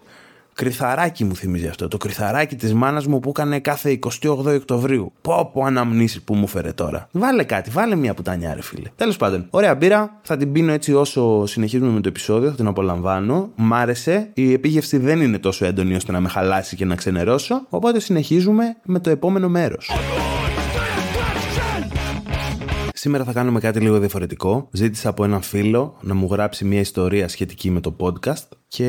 Κρυθαράκι 0.55 1.23
μου 1.23 1.35
θυμίζει 1.35 1.67
αυτό. 1.67 1.87
Το 1.87 1.97
κρυθαράκι 1.97 2.55
της 2.55 2.73
μάνας 2.73 3.07
μου 3.07 3.19
που 3.19 3.29
έκανε 3.29 3.59
κάθε 3.59 3.99
28 4.23 4.37
Οκτωβρίου. 4.45 5.13
Πω 5.21 5.49
πω 5.53 5.63
αναμνήσεις 5.63 6.21
που 6.21 6.35
μου 6.35 6.47
φέρε 6.47 6.71
τώρα. 6.71 7.07
Βάλε 7.11 7.43
κάτι, 7.43 7.69
βάλε 7.69 7.95
μια 7.95 8.13
πουτανιά, 8.13 8.53
ρε 8.53 8.61
φίλε. 8.61 8.89
Τέλος 8.95 9.17
πάντων, 9.17 9.47
ωραία 9.49 9.75
μπύρα. 9.75 10.19
Θα 10.21 10.37
την 10.37 10.51
πίνω 10.51 10.71
έτσι 10.71 10.93
όσο 10.93 11.45
συνεχίζουμε 11.45 11.91
με 11.91 12.01
το 12.01 12.07
επεισόδιο, 12.07 12.49
θα 12.49 12.55
την 12.55 12.67
απολαμβάνω. 12.67 13.51
Μ' 13.55 13.73
άρεσε. 13.73 14.29
Η 14.33 14.53
επίγευση 14.53 14.97
δεν 14.97 15.21
είναι 15.21 15.39
τόσο 15.39 15.65
έντονη 15.65 15.95
ώστε 15.95 16.11
να 16.11 16.19
με 16.19 16.29
χαλάσει 16.29 16.75
και 16.75 16.85
να 16.85 16.95
ξενερώσω. 16.95 17.65
Οπότε 17.69 17.99
συνεχίζουμε 17.99 18.75
με 18.83 18.99
το 18.99 19.09
επόμενο 19.09 19.49
μέρος. 19.49 19.91
Σήμερα 23.05 23.23
θα 23.23 23.33
κάνουμε 23.33 23.59
κάτι 23.59 23.79
λίγο 23.79 23.99
διαφορετικό. 23.99 24.67
Ζήτησα 24.71 25.09
από 25.09 25.23
έναν 25.23 25.41
φίλο 25.41 25.97
να 26.01 26.13
μου 26.13 26.27
γράψει 26.31 26.65
μια 26.65 26.79
ιστορία 26.79 27.27
σχετική 27.27 27.71
με 27.71 27.79
το 27.79 27.95
podcast 27.99 28.47
και 28.67 28.85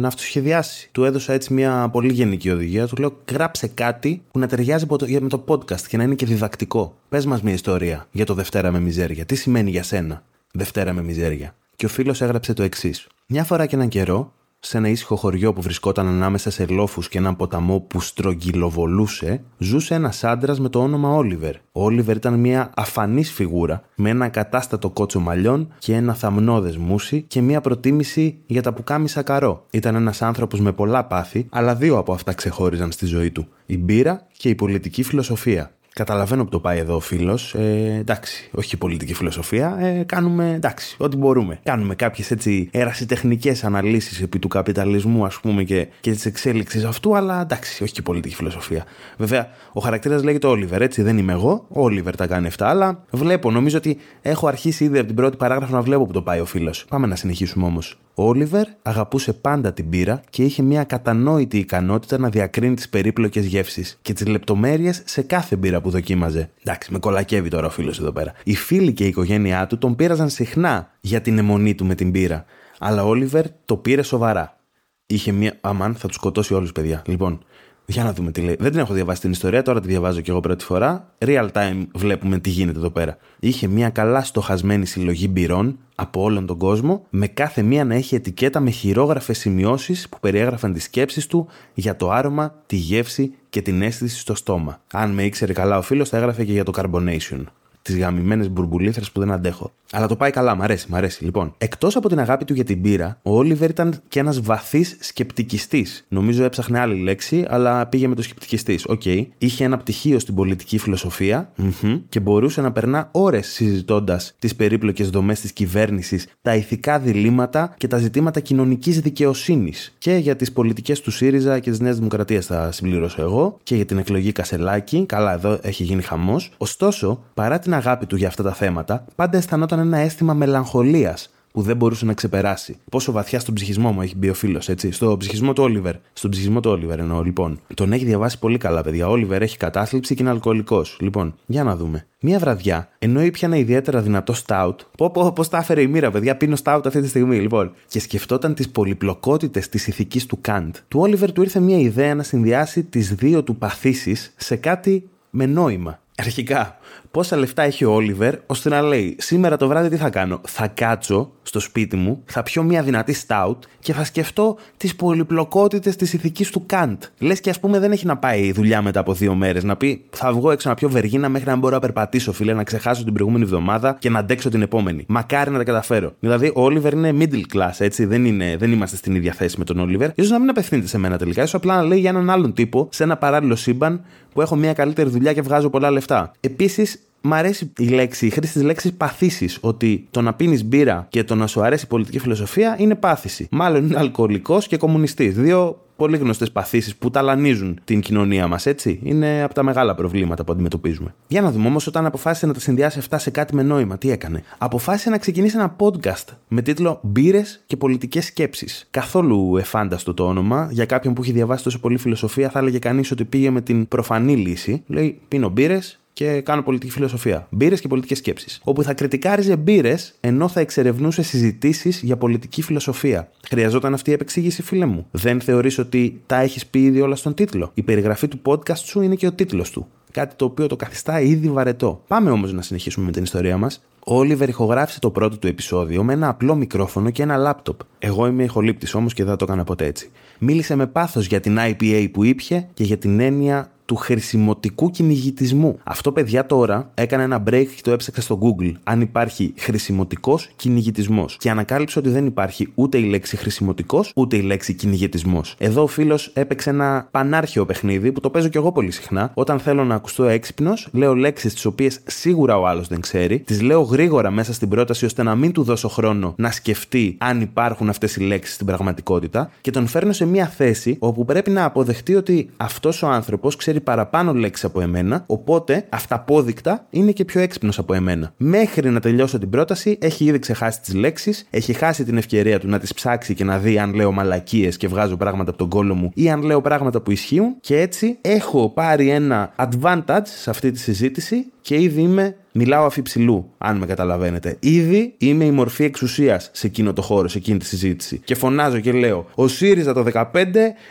να 0.00 0.08
αυτοσχεδιάσει. 0.08 0.88
Του 0.92 1.04
έδωσα 1.04 1.32
έτσι 1.32 1.52
μια 1.52 1.88
πολύ 1.92 2.12
γενική 2.12 2.50
οδηγία. 2.50 2.86
Του 2.86 2.96
λέω: 2.96 3.16
Γράψε 3.30 3.66
κάτι 3.66 4.22
που 4.30 4.38
να 4.38 4.46
ταιριάζει 4.46 4.86
με 5.20 5.28
το 5.28 5.44
podcast 5.48 5.80
και 5.80 5.96
να 5.96 6.02
είναι 6.02 6.14
και 6.14 6.26
διδακτικό. 6.26 6.94
Πες 7.08 7.26
μας 7.26 7.42
μια 7.42 7.52
ιστορία 7.52 8.06
για 8.10 8.24
το 8.24 8.34
Δευτέρα 8.34 8.70
με 8.70 8.80
Μιζέρια. 8.80 9.24
Τι 9.24 9.34
σημαίνει 9.34 9.70
για 9.70 9.82
σένα 9.82 10.22
Δευτέρα 10.52 10.92
με 10.92 11.02
Μιζέρια. 11.02 11.54
Και 11.76 11.86
ο 11.86 11.88
φίλος 11.88 12.20
έγραψε 12.20 12.52
το 12.52 12.62
εξής. 12.62 13.06
Μια 13.26 13.44
φορά 13.44 13.66
και 13.66 13.74
έναν 13.74 13.88
καιρό 13.88 14.32
σε 14.62 14.78
ένα 14.78 14.88
ήσυχο 14.88 15.16
χωριό 15.16 15.52
που 15.52 15.62
βρισκόταν 15.62 16.06
ανάμεσα 16.06 16.50
σε 16.50 16.66
λόφους 16.66 17.08
και 17.08 17.18
έναν 17.18 17.36
ποταμό 17.36 17.80
που 17.80 18.00
στρογγυλοβολούσε, 18.00 19.42
ζούσε 19.58 19.94
ένας 19.94 20.24
άντρας 20.24 20.60
με 20.60 20.68
το 20.68 20.82
όνομα 20.82 21.14
Όλιβερ. 21.14 21.54
Ο 21.56 21.84
Όλιβερ 21.84 22.16
ήταν 22.16 22.34
μια 22.34 22.70
αφανής 22.76 23.32
φιγούρα, 23.32 23.82
με 23.94 24.10
ένα 24.10 24.28
κατάστατο 24.28 24.90
κότσο 24.90 25.20
μαλλιών 25.20 25.72
και 25.78 25.94
ένα 25.94 26.14
θαμνόδε 26.14 26.74
μουσι 26.78 27.22
και 27.22 27.40
μια 27.40 27.60
προτίμηση 27.60 28.38
για 28.46 28.62
τα 28.62 28.72
πουκάμισα 28.72 29.22
καρό. 29.22 29.66
Ήταν 29.70 29.94
ένας 29.94 30.22
άνθρωπος 30.22 30.60
με 30.60 30.72
πολλά 30.72 31.04
πάθη, 31.04 31.46
αλλά 31.50 31.74
δύο 31.74 31.98
από 31.98 32.12
αυτά 32.12 32.32
ξεχώριζαν 32.32 32.92
στη 32.92 33.06
ζωή 33.06 33.30
του: 33.30 33.48
η 33.66 33.78
μπύρα 33.78 34.26
και 34.36 34.48
η 34.48 34.54
πολιτική 34.54 35.02
φιλοσοφία. 35.02 35.70
Καταλαβαίνω 35.94 36.44
που 36.44 36.50
το 36.50 36.60
πάει 36.60 36.78
εδώ 36.78 36.94
ο 36.94 37.00
φίλος. 37.00 37.54
Ε, 37.54 37.96
εντάξει, 37.98 38.50
όχι 38.54 38.76
πολιτική 38.76 39.14
φιλοσοφία. 39.14 39.76
Ε, 39.80 40.02
κάνουμε 40.02 40.52
εντάξει, 40.54 40.96
ό,τι 40.98 41.16
μπορούμε. 41.16 41.60
Κάνουμε 41.62 41.94
κάποιες 41.94 42.30
έτσι 42.30 42.68
ερασιτεχνικές 42.72 43.64
αναλύσεις 43.64 44.20
επί 44.20 44.38
του 44.38 44.48
καπιταλισμού, 44.48 45.24
ας 45.24 45.40
πούμε, 45.40 45.62
και, 45.64 45.88
και 46.00 46.10
της 46.10 46.26
εξέλιξης 46.26 46.84
αυτού, 46.84 47.16
αλλά 47.16 47.40
εντάξει, 47.40 47.82
όχι 47.82 47.92
και 47.92 48.02
πολιτική 48.02 48.34
φιλοσοφία. 48.34 48.84
Βέβαια, 49.16 49.48
ο 49.72 49.80
χαρακτήρας 49.80 50.22
λέγεται 50.22 50.46
Όλιβερ, 50.46 50.82
έτσι 50.82 51.02
δεν 51.02 51.18
είμαι 51.18 51.32
εγώ. 51.32 51.66
Ο 51.68 51.82
Όλιβερ 51.82 52.16
τα 52.16 52.26
κάνει 52.26 52.46
αυτά, 52.46 52.68
αλλά 52.68 53.04
βλέπω, 53.10 53.50
νομίζω 53.50 53.76
ότι 53.76 53.98
έχω 54.22 54.46
αρχίσει 54.46 54.84
ήδη 54.84 54.98
από 54.98 55.06
την 55.06 55.16
πρώτη 55.16 55.36
παράγραφο 55.36 55.74
να 55.74 55.82
βλέπω 55.82 56.06
που 56.06 56.12
το 56.12 56.22
πάει 56.22 56.40
ο 56.40 56.44
φίλος. 56.44 56.84
Πάμε 56.88 57.06
να 57.06 57.16
συνεχίσουμε 57.16 57.66
όμως. 57.66 57.98
Ο 58.20 58.28
Όλιβερ 58.28 58.66
αγαπούσε 58.82 59.32
πάντα 59.32 59.72
την 59.72 59.88
πύρα 59.88 60.20
και 60.30 60.42
είχε 60.42 60.62
μια 60.62 60.84
κατανόητη 60.84 61.58
ικανότητα 61.58 62.18
να 62.18 62.28
διακρίνει 62.28 62.74
τις 62.74 62.88
περίπλοκες 62.88 63.46
γεύσεις 63.46 63.98
και 64.02 64.12
τις 64.12 64.26
λεπτομέρειες 64.26 65.02
σε 65.04 65.22
κάθε 65.22 65.56
μπύρα 65.56 65.80
που 65.80 65.90
δοκίμαζε. 65.90 66.50
Εντάξει, 66.62 66.92
με 66.92 66.98
κολακεύει 66.98 67.48
τώρα 67.48 67.66
ο 67.66 67.70
φίλος 67.70 67.98
εδώ 67.98 68.12
πέρα. 68.12 68.32
Οι 68.44 68.54
φίλοι 68.54 68.92
και 68.92 69.04
η 69.04 69.06
οικογένειά 69.06 69.66
του 69.66 69.78
τον 69.78 69.96
πήραζαν 69.96 70.28
συχνά 70.28 70.90
για 71.00 71.20
την 71.20 71.38
αιμονή 71.38 71.74
του 71.74 71.84
με 71.84 71.94
την 71.94 72.10
πύρα. 72.10 72.44
Αλλά 72.78 73.04
ο 73.04 73.08
Όλιβερ 73.08 73.44
το 73.64 73.76
πήρε 73.76 74.02
σοβαρά. 74.02 74.58
Είχε 75.06 75.32
μια. 75.32 75.56
Αμάν, 75.60 75.94
θα 75.94 76.06
τους 76.06 76.16
σκοτώσει 76.16 76.54
όλους, 76.54 76.72
παιδιά. 76.72 77.02
Λοιπόν, 77.06 77.44
για 77.90 78.04
να 78.04 78.12
δούμε 78.12 78.30
τι 78.30 78.40
λέει. 78.40 78.56
Δεν 78.58 78.70
την 78.70 78.80
έχω 78.80 78.94
διαβάσει 78.94 79.20
την 79.20 79.30
ιστορία, 79.30 79.62
τώρα 79.62 79.80
τη 79.80 79.88
διαβάζω 79.88 80.20
και 80.20 80.30
εγώ 80.30 80.40
πρώτη 80.40 80.64
φορά. 80.64 81.14
Real 81.18 81.48
time 81.52 81.86
βλέπουμε 81.94 82.38
τι 82.38 82.50
γίνεται 82.50 82.78
εδώ 82.78 82.90
πέρα. 82.90 83.16
Είχε 83.40 83.66
μια 83.66 83.90
καλά 83.90 84.22
στοχασμένη 84.22 84.86
συλλογή 84.86 85.28
μπυρών 85.30 85.78
από 85.94 86.22
όλον 86.22 86.46
τον 86.46 86.58
κόσμο, 86.58 87.06
με 87.10 87.26
κάθε 87.26 87.62
μία 87.62 87.84
να 87.84 87.94
έχει 87.94 88.14
ετικέτα 88.14 88.60
με 88.60 88.70
χειρόγραφες 88.70 89.38
σημειώσεις 89.38 90.08
που 90.08 90.18
περιέγραφαν 90.20 90.72
τις 90.72 90.82
σκέψεις 90.82 91.26
του 91.26 91.48
για 91.74 91.96
το 91.96 92.10
άρωμα, 92.10 92.54
τη 92.66 92.76
γεύση 92.76 93.34
και 93.48 93.62
την 93.62 93.82
αίσθηση 93.82 94.18
στο 94.18 94.34
στόμα. 94.34 94.80
Αν 94.92 95.10
με 95.10 95.22
ήξερε 95.22 95.52
καλά 95.52 95.78
ο 95.78 95.82
φίλος, 95.82 96.08
θα 96.08 96.16
έγραφε 96.16 96.44
και 96.44 96.52
για 96.52 96.64
το 96.64 96.72
carbonation 96.76 97.44
τις 97.82 97.98
γαμημένες 97.98 98.50
μπουρμπουλήθρες 98.50 99.10
που 99.10 99.20
δεν 99.20 99.30
αντέχω. 99.30 99.72
Αλλά 99.92 100.06
το 100.06 100.16
πάει 100.16 100.30
καλά, 100.30 100.54
μ' 100.54 100.62
αρέσει, 100.62 100.86
μ' 100.90 100.94
αρέσει. 100.94 101.24
Λοιπόν, 101.24 101.54
εκτός 101.58 101.96
από 101.96 102.08
την 102.08 102.18
αγάπη 102.18 102.44
του 102.44 102.54
για 102.54 102.64
την 102.64 102.82
μπύρα, 102.82 103.18
ο 103.22 103.36
Όλιβερ 103.36 103.70
ήταν 103.70 104.00
και 104.08 104.18
ένας 104.18 104.40
βαθύς 104.40 104.96
σκεπτικιστής. 105.00 106.04
Νομίζω 106.08 106.44
έψαχνε 106.44 106.78
άλλη 106.78 107.00
λέξη, 107.02 107.44
αλλά 107.48 107.86
πήγε 107.86 108.08
με 108.08 108.14
το 108.14 108.22
σκεπτικιστής. 108.22 108.84
OK. 108.86 109.02
Okay. 109.04 109.26
Είχε 109.38 109.64
ένα 109.64 109.76
πτυχίο 109.76 110.18
στην 110.18 110.34
πολιτική 110.34 110.78
φιλοσοφία 110.78 111.52
mm-hmm, 111.58 112.00
και 112.08 112.20
μπορούσε 112.20 112.60
να 112.60 112.72
περνά 112.72 113.08
ώρες 113.12 113.46
συζητώντας 113.46 114.34
τις 114.38 114.56
περίπλοκες 114.56 115.10
δομές 115.10 115.40
της 115.40 115.52
κυβέρνησης, 115.52 116.26
τα 116.42 116.54
ηθικά 116.54 116.98
διλήμματα 116.98 117.74
και 117.76 117.86
τα 117.86 117.98
ζητήματα 117.98 118.40
κοινωνικής 118.40 119.00
δικαιοσύνης. 119.00 119.94
Και 119.98 120.14
για 120.14 120.36
τις 120.36 120.52
πολιτικές 120.52 121.00
του 121.00 121.10
ΣΥΡΙΖΑ 121.10 121.58
και 121.58 121.70
της 121.70 121.80
Νέας 121.80 121.96
Δημοκρατίας 121.96 122.46
θα 122.46 122.72
συμπληρώσω 122.72 123.22
εγώ, 123.22 123.58
και 123.62 123.74
για 123.74 123.84
την 123.84 123.98
εκλογή 123.98 124.32
Κασελάκη. 124.32 125.04
Καλά, 125.06 125.32
εδώ 125.32 125.58
έχει 125.62 125.82
γίνει 125.82 126.02
χαμός. 126.02 126.52
Ωστόσο, 126.56 127.24
παρά 127.34 127.58
την 127.58 127.69
αγάπη 127.72 128.06
του 128.06 128.16
για 128.16 128.28
αυτά 128.28 128.42
τα 128.42 128.52
θέματα, 128.52 129.04
πάντα 129.14 129.38
αισθανόταν 129.38 129.78
ένα 129.78 129.98
αίσθημα 129.98 130.34
μελαγχολίας 130.34 131.30
που 131.52 131.62
δεν 131.62 131.76
μπορούσε 131.76 132.04
να 132.04 132.14
ξεπεράσει. 132.14 132.76
Πόσο 132.90 133.12
βαθιά 133.12 133.40
στον 133.40 133.54
ψυχισμό 133.54 133.92
μου 133.92 134.02
έχει 134.02 134.16
μπει 134.16 134.28
ο 134.28 134.34
φίλος, 134.34 134.68
έτσι. 134.68 134.90
Στο 134.90 135.16
ψυχισμό 135.16 135.52
του 135.52 135.62
Όλιβερ. 135.62 135.94
Στον 136.12 136.30
ψυχισμό 136.30 136.60
του 136.60 136.70
Όλιβερ 136.70 136.98
εννοώ, 136.98 137.22
λοιπόν. 137.22 137.60
Τον 137.74 137.92
έχει 137.92 138.04
διαβάσει 138.04 138.38
πολύ 138.38 138.58
καλά, 138.58 138.82
παιδιά. 138.82 139.08
Ο 139.08 139.10
Όλιβερ 139.10 139.42
έχει 139.42 139.56
κατάθλιψη 139.56 140.14
και 140.14 140.22
είναι 140.22 140.30
αλκοολικός. 140.30 140.96
Λοιπόν, 141.00 141.34
για 141.46 141.64
να 141.64 141.76
δούμε. 141.76 142.06
Μία 142.20 142.38
βραδιά, 142.38 142.88
ενώ 142.98 143.22
ήπια 143.22 143.48
ένα 143.48 143.56
ιδιαίτερα 143.56 144.00
δυνατό 144.00 144.32
στάουτ. 144.32 144.80
Πω, 144.96 145.10
πω, 145.10 145.32
πώς 145.32 145.48
τα 145.48 145.58
έφερε 145.58 145.80
η 145.80 145.86
μοίρα, 145.86 146.10
παιδιά. 146.10 146.36
Πίνω 146.36 146.56
στάουτ 146.56 146.86
αυτή 146.86 147.00
τη 147.00 147.08
στιγμή, 147.08 147.40
λοιπόν. 147.40 147.72
Και 147.88 148.00
σκεφτόταν 148.00 148.54
τις 148.54 148.68
πολυπλοκότητες 148.68 149.68
της 149.68 149.86
ηθικής 149.86 150.26
του 150.26 150.38
Καντ. 150.40 150.74
Του 150.88 151.00
Όλιβερ 151.00 151.32
του 151.32 151.42
ήρθε 151.42 151.60
μια 151.60 151.78
ιδέα 151.78 152.14
να 152.14 152.22
συνδυάσει 152.22 152.82
τις 152.82 153.14
δύο 153.14 153.42
του 153.42 153.56
παθήσεις 153.56 154.32
σε 154.36 154.56
κάτι 154.56 155.08
με 155.30 155.46
νόημα. 155.46 155.98
Αρχικά, 156.20 156.78
πόσα 157.10 157.36
λεφτά 157.36 157.62
έχει 157.62 157.84
ο 157.84 157.92
Όλιβερ 157.92 158.34
ώστε 158.46 158.68
να 158.68 158.82
λέει: 158.82 159.16
Σήμερα 159.18 159.56
το 159.56 159.68
βράδυ 159.68 159.88
τι 159.88 159.96
θα 159.96 160.10
κάνω; 160.10 160.40
Θα 160.46 160.66
κάτσω 160.66 161.32
στο 161.42 161.60
σπίτι 161.60 161.96
μου, 161.96 162.22
θα 162.24 162.42
πιω 162.42 162.62
μια 162.62 162.82
δυνατή 162.82 163.12
στάουτ 163.12 163.62
και 163.78 163.92
θα 163.92 164.04
σκεφτώ 164.04 164.56
τις 164.76 164.96
πολυπλοκότητες 164.96 165.96
της 165.96 166.12
ηθικής 166.12 166.50
του 166.50 166.66
Καντ. 166.66 167.02
Λες 167.18 167.40
και 167.40 167.50
ας 167.50 167.60
πούμε 167.60 167.78
δεν 167.78 167.92
έχει 167.92 168.06
να 168.06 168.16
πάει 168.16 168.52
δουλειά 168.52 168.82
μετά 168.82 169.00
από 169.00 169.12
δύο 169.12 169.34
μέρες. 169.34 169.64
Να 169.64 169.76
πει: 169.76 170.04
Θα 170.10 170.32
βγω 170.32 170.50
έξω 170.50 170.68
να 170.68 170.74
πιω 170.74 170.88
βεργίνα 170.88 171.28
μέχρι 171.28 171.48
να 171.48 171.56
μπορώ 171.56 171.74
να 171.74 171.80
περπατήσω, 171.80 172.32
φίλε, 172.32 172.52
να 172.52 172.64
ξεχάσω 172.64 173.04
την 173.04 173.12
προηγούμενη 173.12 173.44
εβδομάδα 173.44 173.96
και 173.98 174.10
να 174.10 174.18
αντέξω 174.18 174.48
την 174.48 174.62
επόμενη. 174.62 175.04
Μακάρι 175.08 175.50
να 175.50 175.58
τα 175.58 175.64
καταφέρω. 175.64 176.12
Δηλαδή, 176.20 176.52
ο 176.54 176.62
Όλιβερ 176.62 176.92
είναι 176.92 177.14
middle 177.18 177.56
class, 177.56 177.74
έτσι. 177.78 178.04
Δεν, 178.04 178.24
είναι, 178.24 178.56
δεν 178.56 178.72
είμαστε 178.72 178.96
στην 178.96 179.14
ίδια 179.14 179.32
θέση 179.32 179.58
με 179.58 179.64
τον 179.64 179.78
Όλιβερ. 179.78 180.10
σω 180.22 180.32
να 180.32 180.38
μην 180.38 180.48
απευθύνεται 180.48 180.88
σε 180.88 180.98
μένα 180.98 181.18
τελικά. 181.18 181.46
σω 181.46 181.56
απλά 181.56 181.76
να 181.76 181.82
λέει 181.82 181.98
για 181.98 182.10
έναν 182.10 182.30
άλλον 182.30 182.52
τύπο 182.52 182.88
σε 182.90 183.02
ένα 183.02 183.16
παράλληλο 183.16 183.56
σύμπαν 183.56 184.04
που 184.32 184.40
έχω 184.40 184.56
μια 184.56 184.72
καλύτερη 184.72 185.10
δουλειά 185.10 185.32
και 185.32 185.42
βγάζω 185.42 185.70
πολλά 185.70 185.90
λεφτά. 185.90 186.32
Επίσης, 186.40 187.02
μ' 187.20 187.34
αρέσει 187.34 187.72
η 187.78 187.88
λέξη, 187.88 188.26
η 188.26 188.30
χρήση 188.30 188.52
της 188.52 188.62
λέξης 188.62 188.92
παθήσεις. 188.92 189.58
Ότι 189.60 190.06
το 190.10 190.20
να 190.20 190.34
πίνεις 190.34 190.64
μπύρα 190.64 191.06
και 191.10 191.24
το 191.24 191.34
να 191.34 191.46
σου 191.46 191.62
αρέσει 191.62 191.84
η 191.84 191.88
πολιτική 191.88 192.18
φιλοσοφία 192.18 192.76
είναι 192.78 192.94
πάθηση. 192.94 193.46
Μάλλον 193.50 193.86
είναι 193.86 193.98
αλκοολικός 193.98 194.66
και 194.66 194.76
κομμουνιστής. 194.76 195.34
Δύο 195.34 195.84
πολύ 196.00 196.16
γνωστές 196.16 196.52
παθήσεις 196.52 196.96
που 196.96 197.10
ταλανίζουν 197.10 197.80
την 197.84 198.00
κοινωνία 198.00 198.46
μας, 198.46 198.66
έτσι. 198.66 199.00
Είναι 199.02 199.42
από 199.42 199.54
τα 199.54 199.62
μεγάλα 199.62 199.94
προβλήματα 199.94 200.44
που 200.44 200.52
αντιμετωπίζουμε. 200.52 201.14
Για 201.26 201.40
να 201.40 201.50
δούμε 201.50 201.66
όμως, 201.66 201.86
όταν 201.86 202.06
αποφάσισε 202.06 202.46
να 202.46 202.52
τα 202.52 202.60
συνδυάσει 202.60 202.98
αυτά 202.98 203.18
σε 203.18 203.30
κάτι 203.30 203.54
με 203.54 203.62
νόημα, 203.62 203.98
τι 203.98 204.10
έκανε; 204.10 204.42
Αποφάσισε 204.58 205.10
να 205.10 205.18
ξεκινήσει 205.18 205.56
ένα 205.56 205.76
podcast 205.78 206.24
με 206.48 206.62
τίτλο 206.62 207.00
Μπύρες 207.02 207.62
και 207.66 207.76
πολιτικές 207.76 208.24
σκέψεις. 208.24 208.86
Καθόλου 208.90 209.56
εφάνταστο 209.56 210.14
το 210.14 210.26
όνομα. 210.26 210.68
Για 210.70 210.84
κάποιον 210.84 211.14
που 211.14 211.22
έχει 211.22 211.32
διαβάσει 211.32 211.64
τόσο 211.64 211.80
πολύ 211.80 211.98
φιλοσοφία, 211.98 212.50
θα 212.50 212.58
έλεγε 212.58 212.78
κανείς 212.78 213.10
ότι 213.10 213.24
πήγε 213.24 213.50
με 213.50 213.60
την 213.60 213.88
προφανή 213.88 214.36
λύση. 214.36 214.82
Λέει: 214.86 215.20
Πίνω 215.28 215.48
μπύρες, 215.48 215.99
και 216.12 216.40
κάνω 216.40 216.62
πολιτική 216.62 216.92
φιλοσοφία. 216.92 217.46
Μπύρες 217.50 217.80
και 217.80 217.88
πολιτικές 217.88 218.18
σκέψεις. 218.18 218.60
Όπου 218.64 218.82
θα 218.82 218.94
κριτικάριζε 218.94 219.56
μπύρες 219.56 220.14
ενώ 220.20 220.48
θα 220.48 220.60
εξερευνούσε 220.60 221.22
συζητήσεις 221.22 222.00
για 222.02 222.16
πολιτική 222.16 222.62
φιλοσοφία. 222.62 223.30
Χρειαζόταν 223.48 223.94
αυτή 223.94 224.10
η 224.10 224.12
επεξήγηση, 224.12 224.62
φίλε 224.62 224.86
μου. 224.86 225.06
Δεν 225.10 225.40
θεωρείς 225.40 225.78
ότι 225.78 226.20
τα 226.26 226.40
έχεις 226.40 226.66
πει 226.66 226.82
ήδη 226.82 227.00
όλα 227.00 227.16
στον 227.16 227.34
τίτλο. 227.34 227.70
Η 227.74 227.82
περιγραφή 227.82 228.28
του 228.28 228.40
podcast 228.44 228.76
σου 228.76 229.00
είναι 229.00 229.14
και 229.14 229.26
ο 229.26 229.32
τίτλος 229.32 229.70
του. 229.70 229.86
Κάτι 230.12 230.34
το 230.34 230.44
οποίο 230.44 230.66
το 230.66 230.76
καθιστά 230.76 231.20
ήδη 231.20 231.48
βαρετό. 231.48 232.02
Πάμε 232.06 232.30
όμως 232.30 232.52
να 232.52 232.62
συνεχίσουμε 232.62 233.06
με 233.06 233.12
την 233.12 233.22
ιστορία 233.22 233.56
μας. 233.56 233.82
Ο 234.06 234.16
Όλιβερ 234.16 234.48
ηχογράφησε 234.48 234.98
το 234.98 235.10
πρώτο 235.10 235.38
του 235.38 235.46
επεισόδιο 235.46 236.04
με 236.04 236.12
ένα 236.12 236.28
απλό 236.28 236.54
μικρόφωνο 236.54 237.10
και 237.10 237.22
ένα 237.22 237.36
λάπτοπ. 237.36 237.80
Εγώ 237.98 238.26
είμαι 238.26 238.42
ηχολήπτης 238.42 238.94
όμως 238.94 239.14
και 239.14 239.24
δεν 239.24 239.36
το 239.36 239.44
έκανα 239.48 239.64
ποτέ 239.64 239.86
έτσι. 239.86 240.10
Μίλησε 240.38 240.74
με 240.74 240.86
πάθος 240.86 241.26
για 241.26 241.40
την 241.40 241.58
IPA 241.60 242.08
που 242.12 242.24
ήπια 242.24 242.68
και 242.74 242.84
για 242.84 242.96
την 242.98 243.20
έννοια 243.20 243.70
του 243.90 243.96
χρησιμοτικού 243.96 244.90
κυνηγητισμού. 244.90 245.78
Αυτό, 245.84 246.12
παιδιά, 246.12 246.46
τώρα 246.46 246.90
έκανε 246.94 247.22
ένα 247.22 247.42
break 247.50 247.66
και 247.76 247.82
το 247.82 247.90
έψαξα 247.90 248.20
στο 248.20 248.38
Google. 248.42 248.72
Αν 248.84 249.00
υπάρχει 249.00 249.54
χρησιμοτικός 249.56 250.50
κυνηγητισμός. 250.56 251.36
Και 251.36 251.50
ανακάλυψε 251.50 251.98
ότι 251.98 252.08
δεν 252.08 252.26
υπάρχει 252.26 252.72
ούτε 252.74 252.98
η 252.98 253.02
λέξη 253.02 253.36
χρησιμοτικός, 253.36 254.12
ούτε 254.14 254.36
η 254.36 254.40
λέξη 254.40 254.74
κυνηγητισμός. 254.74 255.54
Εδώ 255.58 255.82
ο 255.82 255.86
φίλος 255.86 256.30
έπαιξε 256.34 256.70
ένα 256.70 257.08
πανάρχιο 257.10 257.66
παιχνίδι 257.66 258.12
που 258.12 258.20
το 258.20 258.30
παίζω 258.30 258.48
κι 258.48 258.56
εγώ 258.56 258.72
πολύ 258.72 258.90
συχνά. 258.90 259.30
Όταν 259.34 259.58
θέλω 259.58 259.84
να 259.84 259.94
ακουστώ 259.94 260.24
έξυπνος, 260.24 260.88
λέω 260.92 261.14
λέξεις 261.14 261.54
τις 261.54 261.64
οποίες 261.64 262.00
σίγουρα 262.06 262.58
ο 262.58 262.66
άλλος 262.66 262.88
δεν 262.88 263.00
ξέρει, 263.00 263.40
τις 263.40 263.62
λέω 263.62 263.80
γρήγορα 263.80 264.30
μέσα 264.30 264.52
στην 264.52 264.68
πρόταση 264.68 265.04
ώστε 265.04 265.22
να 265.22 265.34
μην 265.34 265.52
του 265.52 265.62
δώσω 265.62 265.88
χρόνο 265.88 266.34
να 266.36 266.50
σκεφτεί 266.50 267.16
αν 267.18 267.40
υπάρχουν 267.40 267.88
αυτές 267.88 268.16
οι 268.16 268.20
λέξεις 268.20 268.54
στην 268.54 268.66
πραγματικότητα 268.66 269.50
και 269.60 269.70
τον 269.70 269.86
φέρνω 269.86 270.12
σε 270.12 270.26
μια 270.26 270.46
θέση 270.46 270.96
όπου 270.98 271.24
πρέπει 271.24 271.50
να 271.50 271.64
αποδεχτεί 271.64 272.14
ότι 272.14 272.50
αυτός 272.56 273.02
ο 273.02 273.06
άνθρωπος 273.08 273.56
ξέρει 273.56 273.79
παραπάνω 273.80 274.34
λέξει 274.34 274.66
από 274.66 274.80
εμένα, 274.80 275.24
οπότε 275.26 275.86
αυταπόδεικτα 275.88 276.86
είναι 276.90 277.12
και 277.12 277.24
πιο 277.24 277.40
έξυπνος 277.40 277.78
από 277.78 277.94
εμένα. 277.94 278.32
Μέχρι 278.36 278.90
να 278.90 279.00
τελειώσω 279.00 279.38
την 279.38 279.50
πρόταση, 279.50 279.98
έχει 280.00 280.24
ήδη 280.24 280.38
ξεχάσει 280.38 280.80
τις 280.80 280.94
λέξεις, 280.94 281.46
έχει 281.50 281.72
χάσει 281.72 282.04
την 282.04 282.16
ευκαιρία 282.16 282.58
του 282.58 282.68
να 282.68 282.78
τις 282.78 282.94
ψάξει 282.94 283.34
και 283.34 283.44
να 283.44 283.58
δει 283.58 283.78
αν 283.78 283.94
λέω 283.94 284.12
μαλακίες 284.12 284.76
και 284.76 284.88
βγάζω 284.88 285.16
πράγματα 285.16 285.50
από 285.50 285.58
τον 285.58 285.68
κόλο 285.68 285.94
μου 285.94 286.10
ή 286.14 286.30
αν 286.30 286.42
λέω 286.42 286.60
πράγματα 286.60 287.00
που 287.00 287.10
ισχύουν. 287.10 287.56
Και 287.60 287.80
έτσι 287.80 288.18
έχω 288.20 288.68
πάρει 288.68 289.08
ένα 289.08 289.52
advantage 289.56 290.22
σε 290.24 290.50
αυτή 290.50 290.70
τη 290.70 290.78
συζήτηση 290.78 291.52
και 291.60 291.80
ήδη 291.80 292.00
είμαι 292.00 292.36
Μιλάω 292.52 292.84
αφιψηλού, 292.84 293.50
αν 293.58 293.76
με 293.76 293.86
καταλαβαίνετε. 293.86 294.56
Ήδη 294.60 295.14
είμαι 295.18 295.44
η 295.44 295.50
μορφή 295.50 295.84
εξουσίας 295.84 296.50
σε 296.52 296.66
εκείνο 296.66 296.92
το 296.92 297.02
χώρο, 297.02 297.28
σε 297.28 297.38
εκείνη 297.38 297.58
τη 297.58 297.64
συζήτηση. 297.64 298.20
Και 298.24 298.34
φωνάζω 298.34 298.80
και 298.80 298.92
λέω: 298.92 299.26
Ο 299.34 299.48
ΣΥΡΙΖΑ 299.48 299.92
το 299.92 300.04
15 300.12 300.24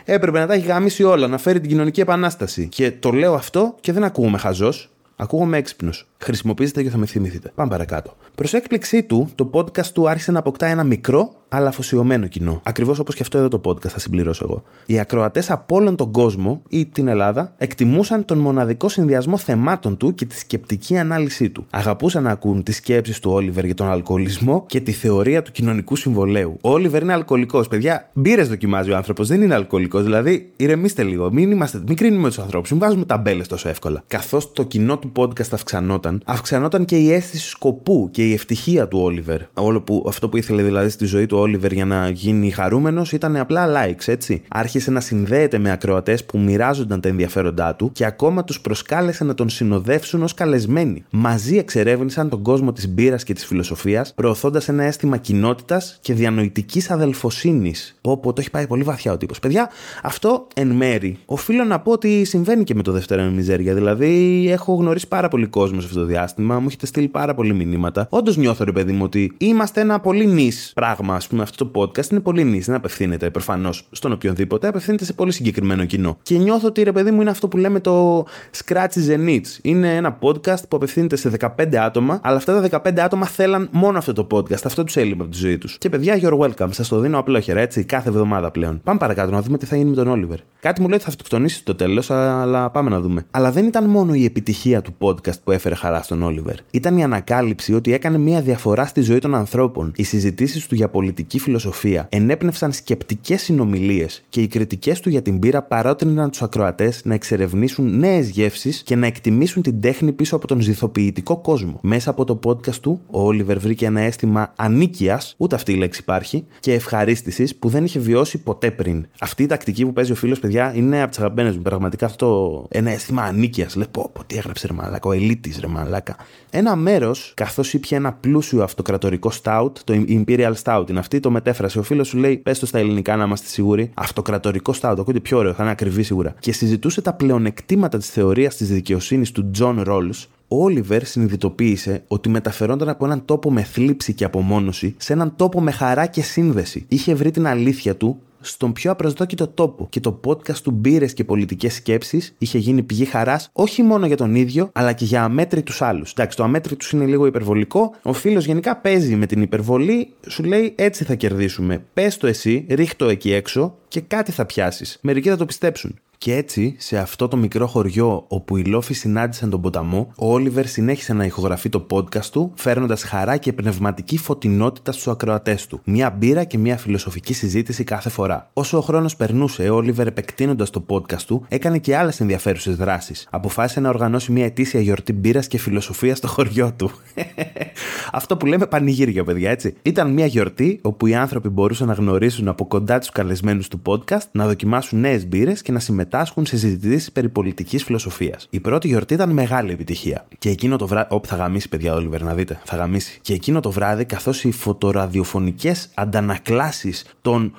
έπρεπε 0.04 0.38
να 0.38 0.46
τα 0.46 0.54
έχει 0.54 0.66
γαμίσει 0.66 1.02
όλα, 1.02 1.26
να 1.26 1.38
φέρει 1.38 1.60
την 1.60 1.68
κοινωνική 1.68 2.00
επανάσταση. 2.00 2.68
Και 2.68 2.90
το 2.90 3.10
λέω 3.10 3.34
αυτό 3.34 3.74
και 3.80 3.92
δεν 3.92 4.04
ακούγομαι 4.04 4.38
χαζός. 4.38 4.90
Ακούγομαι 5.16 5.56
έξυπνος. 5.56 6.08
Χρησιμοποιήστε 6.18 6.82
και 6.82 6.90
θα 6.90 6.96
με 6.96 7.06
θυμηθείτε. 7.06 7.52
Πάμε 7.54 7.70
παρακάτω. 7.70 8.16
Προς 8.34 8.54
έκπληξή 8.54 9.02
του, 9.02 9.30
το 9.34 9.50
podcast 9.52 9.86
του 9.86 10.08
άρχισε 10.08 10.32
να 10.32 10.38
αποκτά 10.38 10.66
ένα 10.66 10.84
μικρό 10.84 11.32
αλλά 11.52 11.68
αφοσιωμένο 11.68 12.26
κοινό. 12.26 12.60
Ακριβώς 12.64 12.98
όπως 12.98 13.14
και 13.14 13.22
αυτό 13.22 13.38
εδώ 13.38 13.48
το 13.48 13.60
podcast 13.64 13.88
θα 13.88 13.98
συμπληρώσω 13.98 14.44
εγώ. 14.48 14.62
Οι 14.86 14.98
ακροατές 14.98 15.50
από 15.50 15.76
όλον 15.76 15.96
τον 15.96 16.10
κόσμο 16.10 16.62
ή 16.68 16.86
την 16.86 17.08
Ελλάδα 17.08 17.54
εκτιμούσαν 17.56 18.24
τον 18.24 18.38
μοναδικό 18.38 18.88
συνδυασμό 18.88 19.36
θεμάτων 19.36 19.96
του 19.96 20.14
και 20.14 20.24
τη 20.24 20.38
σκεπτική 20.38 20.96
ανάλυσή 20.96 21.50
του. 21.50 21.66
Αγαπούσαν 21.70 22.22
να 22.22 22.30
ακούν 22.30 22.62
τις 22.62 22.76
σκέψεις 22.76 23.18
του 23.18 23.30
Όλιβερ 23.30 23.64
για 23.64 23.74
τον 23.74 23.90
αλκοολισμό 23.90 24.64
και 24.66 24.80
τη 24.80 24.92
θεωρία 24.92 25.42
του 25.42 25.52
κοινωνικού 25.52 25.96
συμβολέου. 25.96 26.56
Ο 26.60 26.70
Όλιβερ 26.70 27.02
είναι 27.02 27.12
αλκοολικός. 27.12 27.68
Παιδιά, 27.68 28.10
μπύρες 28.12 28.48
δοκιμάζει 28.48 28.90
ο 28.90 28.96
άνθρωπος, 28.96 29.28
δεν 29.28 29.42
είναι 29.42 29.54
αλκοολικός. 29.54 30.02
Δηλαδή, 30.02 30.52
ηρεμήστε 30.56 31.02
λίγο. 31.02 31.32
Μην, 31.32 31.50
είμαστε, 31.50 31.82
μην 31.86 31.96
κρίνουμε 31.96 32.28
τους 32.28 32.38
ανθρώπους, 32.38 32.70
μην 32.70 32.80
βάζουμε 32.80 33.04
ταμπέλες 33.04 33.46
τόσο 33.46 33.68
εύκολα. 33.68 34.02
Καθώς 34.06 34.52
το 34.52 34.62
κοινό 34.62 34.98
του 34.98 35.12
podcast 35.16 35.52
αυξανόταν, 35.52 36.22
αυξανόταν 36.24 36.84
και 36.84 36.96
η 36.96 37.12
αίσθηση 37.12 37.48
σκοπού 37.48 38.08
και 38.10 38.28
η 38.28 38.32
ευτυχία 38.32 38.88
του 38.88 38.98
Όλιβερ. 38.98 39.40
Όλο 39.54 39.80
που, 39.80 40.04
αυτό 40.08 40.28
που 40.28 40.36
ήθελε 40.36 40.62
δηλαδή 40.62 40.88
στη 40.88 41.04
ζωή 41.04 41.26
του 41.26 41.38
Όλιβερ 41.40 41.72
για 41.72 41.84
να 41.84 42.10
γίνει 42.10 42.50
χαρούμενος 42.50 43.12
ήταν 43.12 43.36
απλά 43.36 43.66
likes, 43.66 44.08
έτσι. 44.08 44.42
Άρχισε 44.48 44.90
να 44.90 45.00
συνδέεται 45.00 45.58
με 45.58 45.70
ακροατές 45.70 46.24
που 46.24 46.38
μοιράζονταν 46.38 47.00
τα 47.00 47.08
ενδιαφέροντά 47.08 47.74
του 47.74 47.92
και 47.92 48.04
ακόμα 48.04 48.44
τους 48.44 48.60
προσκάλεσε 48.60 49.24
να 49.24 49.34
τον 49.34 49.48
συνοδεύσουν 49.48 50.22
ως 50.22 50.34
καλεσμένοι. 50.34 51.04
Μαζί 51.10 51.56
εξερεύνησαν 51.56 52.28
τον 52.28 52.42
κόσμο 52.42 52.72
της 52.72 52.88
μπύρας 52.88 53.24
και 53.24 53.32
της 53.32 53.46
φιλοσοφίας, 53.46 54.14
προωθώντας 54.14 54.68
ένα 54.68 54.84
αίσθημα 54.84 55.16
κοινότητας 55.16 55.98
και 56.00 56.14
διανοητικής 56.14 56.90
αδελφοσύνης. 56.90 57.98
Πω, 58.00 58.18
πω, 58.18 58.32
το 58.32 58.40
έχει 58.40 58.50
πάει 58.50 58.66
πολύ 58.66 58.82
βαθιά 58.82 59.12
ο 59.12 59.16
τύπος. 59.16 59.38
Παιδιά, 59.38 59.70
αυτό 60.02 60.46
εν 60.54 60.68
μέρη 60.68 61.18
οφείλω 61.24 61.64
να 61.64 61.80
πω 61.80 61.92
ότι 61.92 62.24
συμβαίνει 62.24 62.64
και 62.64 62.74
με 62.74 62.82
το 62.82 62.92
δεύτερο 62.92 63.22
μιζέρια. 63.22 63.74
Δηλαδή, 63.74 64.46
έχω 64.50 64.74
γνωρίσει 64.74 65.08
πάρα 65.08 65.28
πολύ 65.28 65.46
κόσμο 65.46 65.80
σε 65.80 65.86
αυτό 65.86 65.98
το 65.98 66.06
διάστημα, 66.06 66.58
μου 66.58 66.66
έχετε 66.66 66.86
στείλει 66.86 67.08
πάρα 67.08 67.34
πολύ 67.34 67.54
μηνύματα. 67.54 68.06
Όντως 68.10 68.36
νιώθω, 68.36 68.64
ρε 68.64 68.72
παιδί 68.72 68.92
μου, 68.92 69.02
ότι 69.04 69.32
είμαστε 69.38 69.80
ένα 69.80 70.00
πολύ 70.00 70.26
νης 70.26 70.72
πράγμα, 70.74 71.14
ας 71.14 71.26
πούμε, 71.30 71.42
αυτό 71.42 71.66
το 71.66 71.80
podcast 71.80 72.10
είναι 72.10 72.20
πολύ 72.20 72.44
νης. 72.44 72.66
Δεν 72.66 72.74
απευθύνεται 72.74 73.30
προφανώς 73.30 73.88
στον 73.90 74.12
οποιονδήποτε, 74.12 74.68
απευθύνεται 74.68 75.04
σε 75.04 75.12
πολύ 75.12 75.32
συγκεκριμένο 75.32 75.84
κοινό. 75.84 76.18
Και 76.22 76.36
νιώθω 76.36 76.66
ότι 76.66 76.82
ρε 76.82 76.92
παιδί 76.92 77.10
μου 77.10 77.20
είναι 77.20 77.30
αυτό 77.30 77.48
που 77.48 77.56
λέμε 77.56 77.80
το 77.80 78.26
Scratch 78.64 79.08
the 79.08 79.28
Niche. 79.28 79.58
Είναι 79.62 79.96
ένα 79.96 80.18
podcast 80.20 80.68
που 80.68 80.76
απευθύνεται 80.76 81.16
σε 81.16 81.30
15 81.40 81.74
άτομα, 81.74 82.20
αλλά 82.22 82.36
αυτά 82.36 82.60
τα 82.60 82.82
15 82.84 82.98
άτομα 82.98 83.26
θέλαν 83.26 83.68
μόνο 83.72 83.98
αυτό 83.98 84.12
το 84.12 84.26
podcast. 84.30 84.64
Αυτό 84.64 84.84
τους 84.84 84.96
έλειπε 84.96 85.22
από 85.22 85.30
τη 85.30 85.38
ζωή 85.38 85.58
τους. 85.58 85.78
Και 85.78 85.88
παιδιά, 85.88 86.18
you're 86.22 86.38
welcome. 86.38 86.68
Σας 86.70 86.88
το 86.88 86.98
δίνω 86.98 87.18
απλόχερα 87.18 87.60
έτσι, 87.60 87.84
κάθε 87.84 88.08
εβδομάδα 88.08 88.50
πλέον. 88.50 88.80
Πάμε 88.84 88.98
παρακάτω 88.98 89.30
να 89.30 89.42
δούμε 89.42 89.58
τι 89.58 89.66
θα 89.66 89.76
γίνει 89.76 89.90
με 89.90 89.96
τον 89.96 90.08
Όλιβερ. 90.08 90.38
Κάτι 90.60 90.80
μου 90.80 90.86
λέει 90.86 90.96
ότι 90.96 91.04
θα 91.04 91.10
αυτοκτονήσει 91.10 91.64
το 91.64 91.74
τέλος, 91.74 92.10
αλλά 92.10 92.70
πάμε 92.70 92.90
να 92.90 93.00
δούμε. 93.00 93.24
Αλλά 93.30 93.50
δεν 93.50 93.66
ήταν 93.66 93.84
μόνο 93.84 94.14
η 94.14 94.24
επιτυχία 94.24 94.82
του 94.82 94.94
podcast 94.98 95.42
που 95.44 95.52
έφερε 95.52 95.74
χαρά 95.74 96.02
στον 96.02 96.22
Όλιβερ. 96.22 96.54
Ήταν 96.70 96.96
η 96.98 97.04
ανακάλυψη 97.04 97.74
ότι 97.74 97.92
έκανε 97.92 98.18
μια 98.18 98.40
διαφορά 98.40 98.86
στη 98.86 99.00
ζωή 99.00 99.18
των 99.18 99.34
ανθρώπων. 99.34 99.92
Οι 99.96 100.02
συζητήσεις 100.02 100.66
του 100.66 100.74
για 100.74 100.88
πολιτική 100.88 101.19
φιλοσοφία 101.28 102.06
ενέπνευσαν 102.10 102.72
σκεπτικές 102.72 103.42
συνομιλίες 103.42 104.22
και 104.28 104.40
οι 104.40 104.46
κριτικές 104.46 105.00
του 105.00 105.08
για 105.08 105.22
την 105.22 105.38
πύρα 105.38 105.62
παρότριναν 105.62 106.30
τους 106.30 106.42
ακροατές 106.42 107.00
να 107.04 107.14
εξερευνήσουν 107.14 107.98
νέες 107.98 108.28
γεύσεις 108.28 108.82
και 108.82 108.96
να 108.96 109.06
εκτιμήσουν 109.06 109.62
την 109.62 109.80
τέχνη 109.80 110.12
πίσω 110.12 110.36
από 110.36 110.46
τον 110.46 110.60
ζηθοποιητικό 110.60 111.36
κόσμο. 111.36 111.78
Μέσα 111.82 112.10
από 112.10 112.24
το 112.24 112.38
podcast 112.44 112.74
του, 112.74 113.00
ο 113.10 113.22
Όλιβερ 113.22 113.58
βρήκε 113.58 113.86
ένα 113.86 114.00
αίσθημα 114.00 114.52
ανίκειας, 114.56 115.34
ούτε 115.36 115.54
αυτή 115.54 115.72
η 115.72 115.76
λέξη 115.76 116.00
υπάρχει, 116.00 116.44
και 116.60 116.72
ευχαρίστησης 116.72 117.56
που 117.56 117.68
δεν 117.68 117.84
είχε 117.84 117.98
βιώσει 117.98 118.38
ποτέ 118.38 118.70
πριν. 118.70 119.06
Αυτή 119.20 119.42
η 119.42 119.46
τακτική 119.46 119.84
που 119.84 119.92
παίζει 119.92 120.12
ο 120.12 120.14
φίλος, 120.14 120.38
παιδιά, 120.38 120.72
είναι 120.74 121.00
από 121.00 121.10
τις 121.10 121.18
αγαπημένες 121.18 121.56
μου. 121.56 121.62
Πραγματικά 121.62 122.06
αυτό 122.06 122.66
ένα 122.68 122.90
αίσθημα 122.90 123.22
ανίκειας. 123.22 123.76
Λέει, 123.76 123.86
πω, 123.90 124.10
πω, 124.12 124.24
τι 124.24 124.36
έγραψε 124.36 124.66
ρε 124.66 124.72
μαλάκα, 124.72 125.08
ο 125.08 125.12
ελίτης 125.12 125.58
ρε 125.60 125.66
μαλάκα. 125.66 126.16
Ένα 126.50 126.76
μέρος, 126.76 127.32
καθώς 127.36 127.74
ήπια 127.74 127.96
ένα 127.96 128.12
πλούσιο 128.12 128.62
αυτοκρατορικό 128.62 129.30
stout, 129.42 129.72
το 129.84 130.04
Imperial 130.08 130.52
Stout 130.64 130.84
είναι 130.90 130.98
αυτή, 130.98 131.09
το 131.18 131.30
μετέφρασε. 131.30 131.78
Ο 131.78 131.82
φίλος 131.82 132.08
σου 132.08 132.18
λέει, 132.18 132.36
πες 132.36 132.58
το 132.58 132.66
στα 132.66 132.78
ελληνικά 132.78 133.16
να 133.16 133.24
είμαστε 133.24 133.46
σίγουροι. 133.46 133.90
Αυτοκρατορικό 133.94 134.74
stout, 134.80 134.94
ακούτε 134.98 135.20
πιο 135.20 135.38
ωραίο, 135.38 135.52
θα 135.52 135.62
είναι 135.62 135.72
ακριβή 135.72 136.02
σίγουρα. 136.02 136.34
Και 136.40 136.52
συζητούσε 136.52 137.00
τα 137.00 137.12
πλεονεκτήματα 137.12 137.98
της 137.98 138.10
θεωρίας 138.10 138.56
της 138.56 138.68
δικαιοσύνης 138.68 139.32
του 139.32 139.50
John 139.58 139.84
Rawls, 139.86 140.26
ο 140.48 140.64
Όλιβερ 140.64 141.04
συνειδητοποίησε 141.04 142.02
ότι 142.08 142.28
μεταφερόταν 142.28 142.88
από 142.88 143.04
έναν 143.04 143.24
τόπο 143.24 143.52
με 143.52 143.62
θλίψη 143.62 144.14
και 144.14 144.24
απομόνωση 144.24 144.94
σε 144.98 145.12
έναν 145.12 145.32
τόπο 145.36 145.60
με 145.60 145.70
χαρά 145.70 146.06
και 146.06 146.22
σύνδεση. 146.22 146.84
Είχε 146.88 147.14
βρει 147.14 147.30
την 147.30 147.46
αλήθεια 147.46 147.96
του 147.96 148.20
στον 148.40 148.72
πιο 148.72 148.90
απροσδόκητο 148.90 149.48
τόπο. 149.48 149.86
Και 149.90 150.00
το 150.00 150.20
podcast 150.24 150.56
του 150.62 150.70
Μπύρες 150.70 151.12
και 151.12 151.24
Πολιτικές 151.24 151.74
Σκέψεις 151.74 152.34
είχε 152.38 152.58
γίνει 152.58 152.82
πηγή 152.82 153.04
χαράς 153.04 153.50
όχι 153.52 153.82
μόνο 153.82 154.06
για 154.06 154.16
τον 154.16 154.34
ίδιο, 154.34 154.70
αλλά 154.72 154.92
και 154.92 155.04
για 155.04 155.22
αμέτρητους 155.22 155.82
άλλους. 155.82 156.10
Εντάξει, 156.10 156.36
το 156.36 156.42
αμέτρητου 156.42 156.96
είναι 156.96 157.04
λίγο 157.04 157.26
υπερβολικό. 157.26 157.94
Ο 158.02 158.12
φίλος 158.12 158.44
γενικά 158.44 158.76
παίζει 158.76 159.16
με 159.16 159.26
την 159.26 159.42
υπερβολή, 159.42 160.12
σου 160.28 160.42
λέει 160.44 160.74
έτσι 160.76 161.04
θα 161.04 161.14
κερδίσουμε. 161.14 161.84
Πες 161.94 162.16
το 162.16 162.26
εσύ, 162.26 162.66
ρίχτω 162.68 163.08
εκεί 163.08 163.32
έξω 163.32 163.74
και 163.88 164.00
κάτι 164.00 164.32
θα 164.32 164.46
πιάσεις. 164.46 164.98
Μερικοί 165.00 165.28
θα 165.28 165.36
το 165.36 165.44
πιστέψουν. 165.44 165.98
Και 166.22 166.36
έτσι, 166.36 166.74
σε 166.78 166.98
αυτό 166.98 167.28
το 167.28 167.36
μικρό 167.36 167.66
χωριό 167.66 168.24
όπου 168.28 168.56
οι 168.56 168.64
λόφοι 168.64 168.94
συνάντησαν 168.94 169.50
τον 169.50 169.60
ποταμό, 169.60 170.12
ο 170.16 170.32
Όλιβερ 170.32 170.66
συνέχισε 170.66 171.12
να 171.12 171.24
ηχογραφεί 171.24 171.68
το 171.68 171.86
podcast 171.90 172.24
του, 172.24 172.52
φέρνοντας 172.54 173.02
χαρά 173.02 173.36
και 173.36 173.52
πνευματική 173.52 174.18
φωτεινότητα 174.18 174.92
στους 174.92 175.08
ακροατές 175.08 175.66
του. 175.66 175.80
Μια 175.84 176.10
μπύρα 176.10 176.44
και 176.44 176.58
μια 176.58 176.76
φιλοσοφική 176.76 177.34
συζήτηση 177.34 177.84
κάθε 177.84 178.08
φορά. 178.08 178.50
Όσο 178.52 178.78
ο 178.78 178.80
χρόνος 178.80 179.16
περνούσε, 179.16 179.68
ο 179.68 179.74
Όλιβερ 179.74 180.06
επεκτείνοντας 180.06 180.70
το 180.70 180.84
podcast 180.88 181.22
του, 181.26 181.44
έκανε 181.48 181.78
και 181.78 181.96
άλλες 181.96 182.20
ενδιαφέρουσες 182.20 182.76
δράσεις. 182.76 183.28
Αποφάσισε 183.30 183.80
να 183.80 183.88
οργανώσει 183.88 184.32
μια 184.32 184.44
ετήσια 184.44 184.80
γιορτή 184.80 185.12
μπύρας 185.12 185.46
και 185.46 185.58
φιλοσοφίας 185.58 186.18
στο 186.18 186.28
χωριό 186.28 186.72
του. 186.76 186.90
Αυτό 188.12 188.36
που 188.36 188.46
λέμε 188.46 188.66
πανηγύρια, 188.66 189.24
παιδιά, 189.24 189.50
έτσι. 189.50 189.74
Ήταν 189.82 190.12
μια 190.12 190.26
γιορτή 190.26 190.80
όπου 190.82 191.06
οι 191.06 191.14
άνθρωποι 191.14 191.48
μπορούσαν 191.48 191.86
να 191.86 191.94
γνωρίσουν 191.94 192.48
από 192.48 192.66
κοντά 192.66 192.98
τους 192.98 193.10
καλεσμένους 193.10 193.68
του 193.68 193.82
podcast, 193.86 194.30
να 194.32 194.46
δοκιμάσουν 194.46 195.00
νέες 195.00 195.26
μπύρες 195.26 195.62
και 195.62 195.72
να 195.72 195.78
συμμετάσχουν 195.78 196.08
συμμετάσχουν 196.10 196.46
σε 196.46 196.58
συζητήσεις 196.58 197.12
περί 197.12 197.28
πολιτικής 197.28 197.84
φιλοσοφίας. 197.84 198.46
Η 198.50 198.60
πρώτη 198.60 198.88
γιορτή 198.88 199.14
ήταν 199.14 199.30
μεγάλη 199.30 199.72
επιτυχία. 199.72 200.26
Και 200.38 200.50
εκείνο 200.50 200.76
το 200.76 200.86
βράδυ. 200.86 201.14
Όπου 201.14 201.26
θα 201.26 201.36
γαμίσει, 201.36 201.68
παιδιά, 201.68 201.94
Όλιβερ, 201.94 202.22
να 202.22 202.34
δείτε, 202.34 202.60
θα 202.64 202.76
γαμίσει. 202.76 203.18
Και 203.22 203.32
εκείνο 203.32 203.60
το 203.60 203.70
βράδυ, 203.70 204.04
καθώς 204.04 204.44
οι 204.44 204.50
φωτοραδιοφωνικές 204.50 205.88
αντανακλάσεις 205.94 207.04
των 207.22 207.52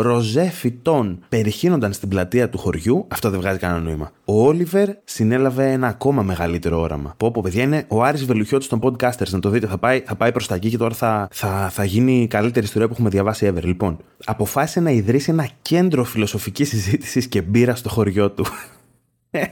ροζέ 0.00 0.44
φυτών 0.44 1.18
περιχύνονταν 1.28 1.92
στην 1.92 2.08
πλατεία 2.08 2.48
του 2.48 2.58
χωριού, 2.58 3.04
αυτό 3.08 3.30
δεν 3.30 3.40
βγάζει 3.40 3.58
κανένα 3.58 3.80
νόημα. 3.80 4.12
Ο 4.24 4.46
Όλιβερ 4.46 4.88
συνέλαβε 5.04 5.72
ένα 5.72 5.86
ακόμα 5.86 6.22
μεγαλύτερο 6.22 6.80
όραμα. 6.80 7.14
Πω, 7.16 7.30
πω 7.30 7.40
παιδιά, 7.42 7.62
είναι 7.62 7.84
ο 7.88 8.02
Άρης 8.02 8.24
Βελουχιώτης 8.24 8.68
των 8.68 8.80
podcasters. 8.82 9.28
Να 9.30 9.38
το 9.38 9.48
δείτε, 9.48 9.66
θα 9.66 9.78
πάει, 9.78 10.00
θα 10.00 10.14
πάει 10.14 10.32
προς 10.32 10.46
τα 10.46 10.54
εκεί 10.54 10.70
και 10.70 10.76
τώρα 10.76 10.94
θα, 10.94 11.28
θα, 11.32 11.68
θα 11.72 11.84
γίνει 11.84 12.22
η 12.22 12.26
καλύτερη 12.26 12.64
ιστορία 12.64 12.86
που 12.86 12.92
έχουμε 12.92 13.08
διαβάσει 13.08 13.52
ever. 13.54 13.62
Λοιπόν, 13.62 13.98
αποφάσισε 14.24 14.80
να 14.80 14.90
ιδρύσει 14.90 15.30
ένα 15.30 15.48
κέντρο 15.62 16.04
φιλοσοφικής 16.04 16.68
συζήτησης 16.68 17.26
και 17.26 17.42
μπύρας 17.42 17.78
στο 17.78 17.88
χωριό 17.88 18.30
του. 18.30 18.44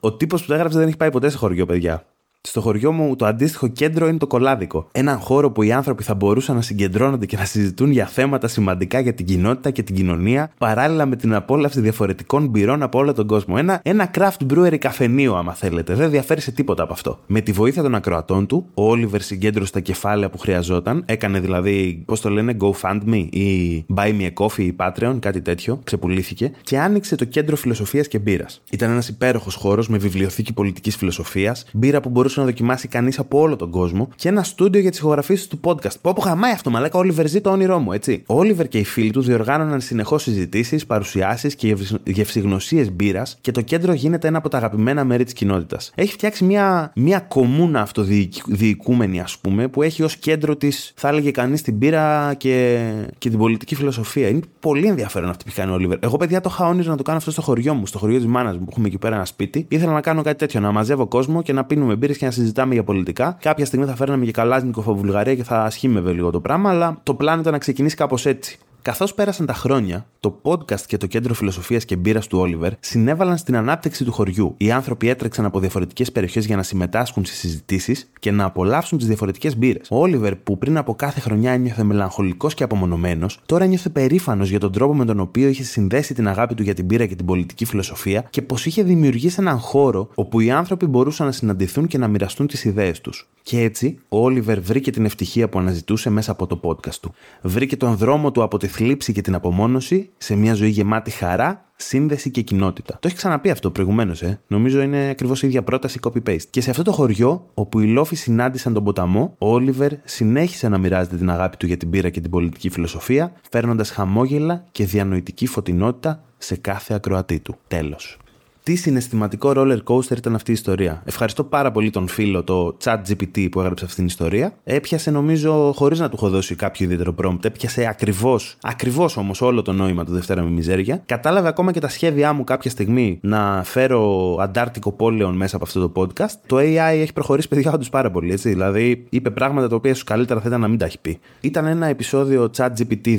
Ο 0.00 0.12
τύπος 0.12 0.40
που 0.40 0.46
το 0.46 0.54
έγραψε 0.54 0.78
δεν 0.78 0.86
έχει 0.86 0.96
πάει 0.96 1.10
ποτέ 1.10 1.30
σε 1.30 1.36
χωριό, 1.36 1.66
παιδιά. 1.66 2.04
Στο 2.46 2.60
χωριό 2.60 2.92
μου 2.92 3.16
το 3.16 3.26
αντίστοιχο 3.26 3.68
κέντρο 3.68 4.08
είναι 4.08 4.18
το 4.18 4.26
κολάδικο. 4.26 4.88
Έναν 4.92 5.18
χώρο 5.18 5.50
που 5.50 5.62
οι 5.62 5.72
άνθρωποι 5.72 6.02
θα 6.02 6.14
μπορούσαν 6.14 6.56
να 6.56 6.62
συγκεντρώνονται 6.62 7.26
και 7.26 7.36
να 7.36 7.44
συζητούν 7.44 7.90
για 7.90 8.06
θέματα 8.06 8.48
σημαντικά 8.48 9.00
για 9.00 9.14
την 9.14 9.26
κοινότητα 9.26 9.70
και 9.70 9.82
την 9.82 9.94
κοινωνία, 9.94 10.50
παράλληλα 10.58 11.06
με 11.06 11.16
την 11.16 11.34
απόλαυση 11.34 11.80
διαφορετικών 11.80 12.46
μπυρών 12.46 12.82
από 12.82 12.98
όλο 12.98 13.12
τον 13.12 13.26
κόσμο. 13.26 13.54
Ένα, 13.58 13.80
ένα 13.84 14.10
craft 14.14 14.52
brewery 14.52 14.76
καφενείο, 14.78 15.34
άμα 15.34 15.54
θέλετε. 15.54 15.94
Δεν 15.94 16.10
διαφέρει 16.10 16.40
σε 16.40 16.50
τίποτα 16.50 16.82
από 16.82 16.92
αυτό. 16.92 17.18
Με 17.26 17.40
τη 17.40 17.52
βοήθεια 17.52 17.82
των 17.82 17.94
ακροατών 17.94 18.46
του, 18.46 18.66
ο 18.74 18.88
Όλιβερ 18.88 19.20
συγκέντρωσε 19.20 19.72
τα 19.72 19.80
κεφάλαια 19.80 20.30
που 20.30 20.38
χρειαζόταν. 20.38 21.02
Έκανε 21.06 21.40
δηλαδή, 21.40 22.02
πώς 22.06 22.20
το 22.20 22.30
λένε, 22.30 22.56
GoFundMe 22.60 23.26
ή 23.30 23.84
Buy 23.94 24.20
Me 24.20 24.30
a 24.30 24.44
Coffee 24.44 24.58
ή 24.58 24.76
Patreon, 24.78 25.16
κάτι 25.20 25.42
τέτοιο. 25.42 25.80
Ξεπουλήθηκε 25.84 26.52
και 26.62 26.78
άνοιξε 26.78 27.16
το 27.16 27.24
κέντρο 27.24 27.56
φιλοσοφίας 27.56 28.08
και 28.08 28.18
μπύρας. 28.18 28.62
Ήταν 28.70 28.90
ένας 28.90 29.08
υπέροχος 29.08 29.54
χώρος 29.54 29.88
με 29.88 29.98
βιβλιοθήκη 29.98 30.52
πολιτικής 30.52 30.96
φιλοσοφίας, 30.96 31.64
μπύρα 31.72 32.00
που 32.00 32.08
μπορούσε 32.08 32.33
να 32.40 32.46
δοκιμάσει 32.46 32.88
κανείς 32.88 33.18
από 33.18 33.38
όλο 33.38 33.56
τον 33.56 33.70
κόσμο 33.70 34.08
και 34.16 34.28
ένα 34.28 34.42
στούντιο 34.42 34.80
για 34.80 34.90
τις 34.90 34.98
ηχογραφήσεις 34.98 35.46
του 35.46 35.60
podcast. 35.62 36.00
Πω, 36.00 36.12
πω 36.12 36.20
χαμάει 36.20 36.52
αυτό, 36.52 36.70
μαλάκα. 36.70 36.98
Όλιβερ 36.98 37.28
ζει 37.28 37.40
το 37.40 37.50
όνειρό 37.50 37.78
μου, 37.78 37.92
έτσι. 37.92 38.22
Ο 38.26 38.38
Όλιβερ 38.38 38.68
και 38.68 38.78
οι 38.78 38.84
φίλοι 38.84 39.10
τους 39.10 39.26
διοργάνωναν 39.26 39.80
συνεχώς 39.80 40.22
συζητήσεις, 40.22 40.86
παρουσιάσεις 40.86 41.54
και 41.54 41.76
γευσηγνωσίε 42.04 42.84
μπύρας 42.90 43.38
και 43.40 43.50
το 43.50 43.60
κέντρο 43.60 43.92
γίνεται 43.92 44.28
ένα 44.28 44.38
από 44.38 44.48
τα 44.48 44.56
αγαπημένα 44.56 45.04
μέρη 45.04 45.24
της 45.24 45.32
κοινότητας. 45.32 45.92
Έχει 45.94 46.12
φτιάξει 46.12 46.44
μια, 46.44 46.92
μια 46.94 47.20
κομμούνα 47.20 47.80
αυτοδιοικούμενη, 47.80 49.20
ας 49.20 49.38
πούμε, 49.38 49.68
που 49.68 49.82
έχει 49.82 50.02
ως 50.02 50.16
κέντρο 50.16 50.56
της, 50.56 50.92
θα 50.96 51.08
έλεγε 51.08 51.30
κανείς, 51.30 51.62
την 51.62 51.74
μπύρα 51.74 52.34
και, 52.36 52.88
και 53.18 53.28
την 53.30 53.38
πολιτική 53.38 53.74
φιλοσοφία. 53.74 54.28
Είναι 54.28 54.40
πολύ 54.60 54.86
ενδιαφέρον 54.86 55.28
αυτό 55.28 55.44
που 55.44 55.52
κάνει 55.54 55.70
ο 55.70 55.74
Όλιβερ. 55.74 55.98
Εγώ, 56.00 56.16
παιδιά, 56.16 56.40
το 56.40 56.50
είχα 56.52 56.66
όνειρο 56.66 56.90
να 56.90 56.96
το 56.96 57.02
κάνω 57.02 57.18
αυτό 57.18 57.30
στο 57.30 57.42
χωριό 57.42 57.74
μου, 57.74 57.86
στο 57.86 57.98
χωριό 57.98 58.16
της 58.16 58.26
μάνας 58.26 58.56
μου 58.56 58.64
που 58.64 58.68
έχουμε 58.70 58.86
εκεί 58.86 58.98
πέρα 58.98 59.14
ένα 59.14 59.24
σπίτι. 59.24 59.66
Ήθελα 59.68 59.92
να 59.92 60.00
κάνω 60.00 60.22
κάτι 60.22 60.38
τέτοιο, 60.38 60.60
να 60.60 60.72
μαζεύω 60.72 61.06
κόσμο 61.06 61.42
και 61.42 61.52
να 61.52 61.64
πίνουμε 61.64 61.96
μπύρες 61.96 62.16
και 62.24 62.30
και 62.30 62.36
να 62.36 62.42
συζητάμε 62.42 62.74
για 62.74 62.84
πολιτικά. 62.84 63.36
Κάποια 63.40 63.64
στιγμή 63.64 63.86
θα 63.86 63.94
φέρναμε 63.94 64.24
και 64.24 64.30
Καλάζνικοφ 64.30 64.86
από 64.86 64.96
Βουλγαρία 64.96 65.34
και 65.34 65.44
θα 65.44 65.70
σχήμευε 65.70 66.12
λίγο 66.12 66.30
το 66.30 66.40
πράγμα, 66.40 66.70
αλλά 66.70 67.00
το 67.02 67.14
πλάνο 67.14 67.40
ήταν 67.40 67.52
να 67.52 67.58
ξεκινήσει 67.58 67.96
κάπως 67.96 68.26
έτσι. 68.26 68.58
Καθώς 68.84 69.14
πέρασαν 69.14 69.46
τα 69.46 69.54
χρόνια, 69.54 70.06
το 70.20 70.40
podcast 70.42 70.80
και 70.80 70.96
το 70.96 71.06
κέντρο 71.06 71.34
φιλοσοφίας 71.34 71.84
και 71.84 71.96
μπύρας 71.96 72.26
του 72.26 72.38
Όλιβερ 72.38 72.72
συνέβαλαν 72.80 73.36
στην 73.36 73.56
ανάπτυξη 73.56 74.04
του 74.04 74.12
χωριού. 74.12 74.54
Οι 74.56 74.70
άνθρωποι 74.70 75.08
έτρεξαν 75.08 75.44
από 75.44 75.60
διαφορετικές 75.60 76.12
περιοχές 76.12 76.46
για 76.46 76.56
να 76.56 76.62
συμμετάσχουν 76.62 77.24
στις 77.24 77.38
συζητήσεις 77.38 78.10
και 78.18 78.30
να 78.30 78.44
απολαύσουν 78.44 78.98
τις 78.98 79.06
διαφορετικές 79.06 79.56
μπύρες. 79.56 79.88
Ο 79.90 80.00
Όλιβερ, 80.00 80.36
που 80.36 80.58
πριν 80.58 80.76
από 80.76 80.94
κάθε 80.94 81.20
χρονιά 81.20 81.52
ένιωθε 81.52 81.82
μελαγχολικός 81.82 82.54
και 82.54 82.64
απομονωμένος, 82.64 83.40
τώρα 83.46 83.66
νιώθε 83.66 83.88
περήφανος 83.88 84.48
για 84.48 84.60
τον 84.60 84.72
τρόπο 84.72 84.94
με 84.94 85.04
τον 85.04 85.20
οποίο 85.20 85.48
είχε 85.48 85.62
συνδέσει 85.62 86.14
την 86.14 86.28
αγάπη 86.28 86.54
του 86.54 86.62
για 86.62 86.74
την 86.74 86.84
μπύρα 86.84 87.06
και 87.06 87.14
την 87.14 87.26
πολιτική 87.26 87.64
φιλοσοφία 87.64 88.26
και 88.30 88.42
πως 88.42 88.66
είχε 88.66 88.82
δημιουργήσει 88.82 89.36
έναν 89.38 89.58
χώρο 89.58 90.08
όπου 90.14 90.40
οι 90.40 90.50
άνθρωποι 90.50 90.86
μπορούσαν 90.86 91.26
να 91.26 91.32
συναντηθούν 91.32 91.86
και 91.86 91.98
να 91.98 92.08
μοιραστούν 92.08 92.46
τις 92.46 92.64
ιδέες 92.64 93.00
τους. 93.00 93.28
Και 93.42 93.60
έτσι, 93.60 93.98
ο 94.08 94.24
Όλιβερ 94.24 94.60
βρήκε 94.60 94.90
την 94.90 95.04
ευτυχία 95.04 95.48
που 95.48 95.58
αναζητούσε 95.58 96.10
μέσα 96.10 96.30
από 96.30 96.46
το 96.46 96.60
podcast 96.62 96.94
του. 96.94 97.14
Βρήκε 97.42 97.76
τον 97.76 97.96
δρόμο 97.96 98.30
του 98.30 98.42
από 98.42 98.58
τη 98.58 98.66
θλίψη 98.74 99.12
και 99.12 99.20
την 99.20 99.34
απομόνωση 99.34 100.10
σε 100.16 100.36
μια 100.36 100.54
ζωή 100.54 100.68
γεμάτη 100.68 101.10
χαρά, 101.10 101.64
σύνδεση 101.76 102.30
και 102.30 102.40
κοινότητα. 102.40 102.92
Το 103.00 103.06
έχει 103.06 103.16
ξαναπεί 103.16 103.50
αυτό 103.50 103.70
προηγουμένως, 103.70 104.22
ε. 104.22 104.40
Νομίζω 104.46 104.80
είναι 104.80 105.08
ακριβώς 105.08 105.42
η 105.42 105.46
ίδια 105.46 105.62
πρόταση 105.62 105.98
copy-paste. 106.02 106.46
Και 106.50 106.60
σε 106.60 106.70
αυτό 106.70 106.82
το 106.82 106.92
χωριό, 106.92 107.50
όπου 107.54 107.80
οι 107.80 107.86
λόφοι 107.86 108.16
συνάντησαν 108.16 108.72
τον 108.72 108.84
ποταμό, 108.84 109.34
ο 109.38 109.52
Όλιβερ 109.52 109.92
συνέχισε 110.04 110.68
να 110.68 110.78
μοιράζεται 110.78 111.16
την 111.16 111.30
αγάπη 111.30 111.56
του 111.56 111.66
για 111.66 111.76
την 111.76 111.90
πύρα 111.90 112.10
και 112.10 112.20
την 112.20 112.30
πολιτική 112.30 112.68
φιλοσοφία, 112.68 113.32
φέρνοντας 113.50 113.90
χαμόγελα 113.90 114.64
και 114.72 114.84
διανοητική 114.84 115.46
φωτεινότητα 115.46 116.24
σε 116.38 116.56
κάθε 116.56 116.94
ακροατή 116.94 117.40
του. 117.40 117.56
Τέλος. 117.68 118.18
Τι 118.64 118.74
συναισθηματικό 118.74 119.52
roller 119.56 119.78
coaster 119.84 120.16
ήταν 120.16 120.34
αυτή 120.34 120.50
η 120.50 120.54
ιστορία. 120.54 121.02
Ευχαριστώ 121.04 121.44
πάρα 121.44 121.70
πολύ 121.70 121.90
τον 121.90 122.08
φίλο, 122.08 122.44
το 122.44 122.76
chat 122.84 122.96
GPT 123.08 123.48
που 123.50 123.60
έγραψε 123.60 123.84
αυτή 123.84 123.96
την 123.96 124.06
ιστορία. 124.06 124.54
Έπιασε 124.64 125.10
νομίζω 125.10 125.72
χωρίς 125.76 125.98
να 125.98 126.08
του 126.08 126.16
έχω 126.16 126.28
δώσει 126.28 126.54
κάποιο 126.54 126.84
ιδιαίτερο 126.84 127.14
prompt. 127.22 127.44
Έπιασε 127.44 127.86
ακριβώς, 127.86 128.56
ακριβώς 128.62 129.16
όμως 129.16 129.40
όλο 129.40 129.62
το 129.62 129.72
νόημα 129.72 130.04
του 130.04 130.12
Δευτέρα 130.12 130.42
με 130.42 130.50
Μιζέρια. 130.50 131.02
Κατάλαβε 131.06 131.48
ακόμα 131.48 131.72
και 131.72 131.80
τα 131.80 131.88
σχέδιά 131.88 132.32
μου 132.32 132.44
κάποια 132.44 132.70
στιγμή 132.70 133.18
να 133.22 133.62
φέρω 133.64 134.36
αντάρτικο 134.40 134.92
πόλεων 134.92 135.36
μέσα 135.36 135.56
από 135.56 135.64
αυτό 135.64 135.88
το 135.88 136.02
podcast. 136.02 136.34
Το 136.46 136.56
AI 136.56 137.00
έχει 137.00 137.12
προχωρήσει 137.12 137.48
παιδιά 137.48 137.72
όντως 137.72 137.88
πάρα 137.88 138.10
πολύ, 138.10 138.32
έτσι. 138.32 138.48
Δηλαδή 138.48 139.06
είπε 139.08 139.30
πράγματα 139.30 139.68
τα 139.68 139.74
οποία 139.76 139.90
ίσως 139.90 140.04
καλύτερα 140.06 140.40
θα 140.40 140.48
ήταν 140.48 140.60
να 140.60 140.68
μην 140.68 140.78
τα 140.78 140.84
έχει 140.84 141.00
πει. 141.00 141.18
Ήταν 141.40 141.66
ένα 141.66 141.86
επεισόδιο 141.86 142.50
ChatGPT 142.56 143.06
2. 143.06 143.18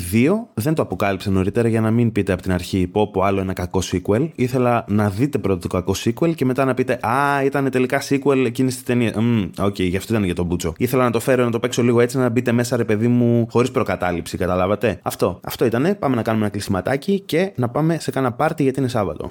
Δεν 0.54 0.74
το 0.74 0.82
αποκάλυψε 0.82 1.30
νωρίτερα 1.30 1.68
για 1.68 1.82
να 1.82 1.92
μην 1.92 2.12
πείτε 2.12 2.34
από 2.34 2.42
την 2.42 2.52
αρχή 2.52 2.88
πω 2.88 3.12
πω 3.12 3.22
άλλο 3.22 3.40
ένα 3.40 3.54
κακό 3.54 3.80
sequel. 3.92 4.30
Ήθελα 4.36 4.86
να 4.88 5.10
δείτε 5.10 5.34
δείτε 5.36 5.48
πρώτο 5.48 5.68
το 5.68 5.68
κακό 5.68 5.94
sequel 6.04 6.36
και 6.36 6.46
μετά 6.46 6.66
να 6.66 6.74
πείτε 6.74 7.00
Α, 7.02 7.44
ήταν 7.44 7.70
τελικά 7.70 8.02
sequel 8.10 8.44
εκείνης 8.46 8.74
της 8.74 8.84
ταινίας. 8.84 9.16
OK, 9.60 9.76
okay, 9.76 9.90
γι' 9.90 9.98
αυτό 9.98 10.14
ήταν 10.14 10.26
για 10.26 10.36
τον 10.36 10.46
Μπούτσο. 10.46 10.74
Ήθελα 10.78 11.04
να 11.04 11.12
το 11.12 11.20
φέρω 11.20 11.44
να 11.44 11.52
το 11.52 11.60
παίξω 11.60 11.84
λίγο 11.84 12.00
έτσι, 12.00 12.18
να 12.18 12.30
μπείτε 12.30 12.52
μέσα, 12.52 12.78
ρε 12.78 12.84
παιδί 12.84 13.08
μου, 13.08 13.48
χωρίς 13.50 13.72
προκατάληψη, 13.72 14.38
καταλάβατε. 14.38 15.00
Αυτό. 15.02 15.40
Αυτό 15.44 15.66
ήτανε. 15.66 15.96
Πάμε 15.96 16.16
να 16.16 16.22
κάνουμε 16.22 16.44
ένα 16.44 16.54
κλεισιματάκι 16.54 17.20
και 17.20 17.52
να 17.56 17.70
πάμε 17.70 17.98
σε 18.00 18.12
κάνα 18.12 18.32
πάρτι 18.32 18.64
γιατί 18.64 18.80
είναι 18.80 18.90
Σάββατο 18.90 19.28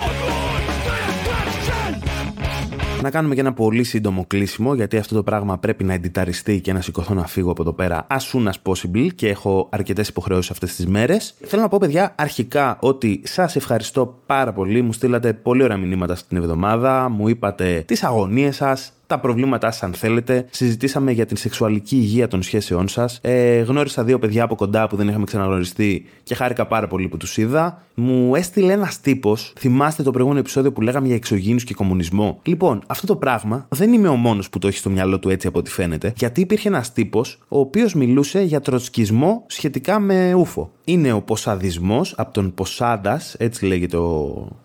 να 3.05 3.11
κάνουμε 3.11 3.35
και 3.35 3.41
ένα 3.41 3.53
πολύ 3.53 3.85
σύντομο 3.85 4.25
κλείσιμο, 4.27 4.75
γιατί 4.75 4.97
αυτό 4.97 5.15
το 5.15 5.23
πράγμα 5.23 5.59
πρέπει 5.59 5.85
να 5.85 5.93
εντιταριστεί 5.93 6.61
και 6.61 6.73
να 6.73 6.81
σηκωθώ 6.81 7.15
να 7.15 7.27
φύγω 7.27 7.51
από 7.51 7.63
εδώ 7.63 7.73
πέρα 7.73 8.07
as 8.11 8.19
soon 8.33 8.47
as 8.47 8.73
possible 8.73 9.09
και 9.15 9.29
έχω 9.29 9.69
αρκετές 9.71 10.09
υποχρεώσεις 10.09 10.51
αυτές 10.51 10.75
τις 10.75 10.87
μέρες. 10.87 11.35
Θέλω 11.45 11.63
να 11.63 11.69
πω, 11.69 11.79
παιδιά, 11.79 12.15
αρχικά 12.17 12.79
ότι 12.81 13.21
σας 13.25 13.57
ευχαριστώ 13.57 14.21
πάρα 14.27 14.53
πολύ. 14.53 14.83
Μου 14.83 14.93
στείλατε 14.93 15.33
πολύ 15.33 15.63
ωραία 15.63 15.77
μηνύματα 15.77 16.13
αυτή 16.13 16.29
την 16.29 16.37
εβδομάδα. 16.37 17.09
Μου 17.09 17.29
είπατε 17.29 17.85
τις 17.87 18.03
αγωνίες 18.05 18.57
σας, 18.57 18.93
τα 19.07 19.19
προβλήματά 19.19 19.71
σας, 19.71 19.83
αν 19.83 19.93
θέλετε. 19.93 20.47
Συζητήσαμε 20.51 21.13
για 21.13 21.27
την 21.27 21.37
σεξουαλική 21.37 21.97
υγεία 21.97 22.29
των 22.29 22.43
σχέσεών 22.43 22.89
σας. 22.89 23.19
Ε, 23.23 23.61
γνώρισα 23.61 24.05
δύο 24.05 24.19
παιδιά 24.19 24.45
από 24.45 24.55
κοντά 24.55 24.89
που 24.89 24.97
δεν 24.97 25.09
είχαμε 25.09 25.25
ξαναγνωριστεί 25.25 26.07
και 26.23 26.35
χάρηκα 26.35 26.67
πάρα 26.67 26.87
πολύ 26.87 27.09
που 27.09 27.17
τους 27.17 27.37
είδα. 27.37 27.83
Μου 27.95 28.35
έστειλε 28.35 28.73
ένας 28.73 29.01
τύπος, 29.01 29.53
θυμάστε 29.59 30.03
το 30.03 30.11
προηγούμενο 30.11 30.41
επεισόδιο 30.41 30.73
που 30.73 30.81
λέγαμε 30.81 31.07
για 31.07 31.17
εξωγήνου 31.17 31.59
και 31.59 31.75
κομμουνισμό. 31.75 32.41
Λοιπόν, 32.43 32.83
αυτό 32.87 33.07
το 33.07 33.17
πράγμα 33.17 33.67
δεν 33.69 33.93
είμαι 33.93 34.09
ο 34.09 34.17
μόνος 34.17 34.49
που 34.51 34.59
το 34.59 34.67
έχει 34.69 34.77
στο 34.77 34.91
μυαλό 34.91 35.19
του 35.19 35.29
έτσι 35.29 35.47
από 35.47 35.59
ό,τι 35.59 35.71
φαίνεται, 35.71 36.13
γιατί 36.17 36.41
υπήρχε 36.41 36.69
ένας 36.69 36.93
τύπος 36.93 37.39
ο 37.49 37.59
οποίος 37.59 37.95
μιλούσε 37.95 38.43
για 38.43 38.61
τροτσκισμό 38.61 39.45
σχετικά 39.47 39.99
με 39.99 40.35
ούφο. 40.35 40.73
Είναι 40.85 41.13
ο 41.13 41.21
ποσαδισμός 41.21 42.15
από 42.17 42.33
τον 42.33 42.55
Ποσάντας, 42.55 43.35
έτσι 43.39 43.67
λέγεται 43.67 43.97
ο, 43.97 44.13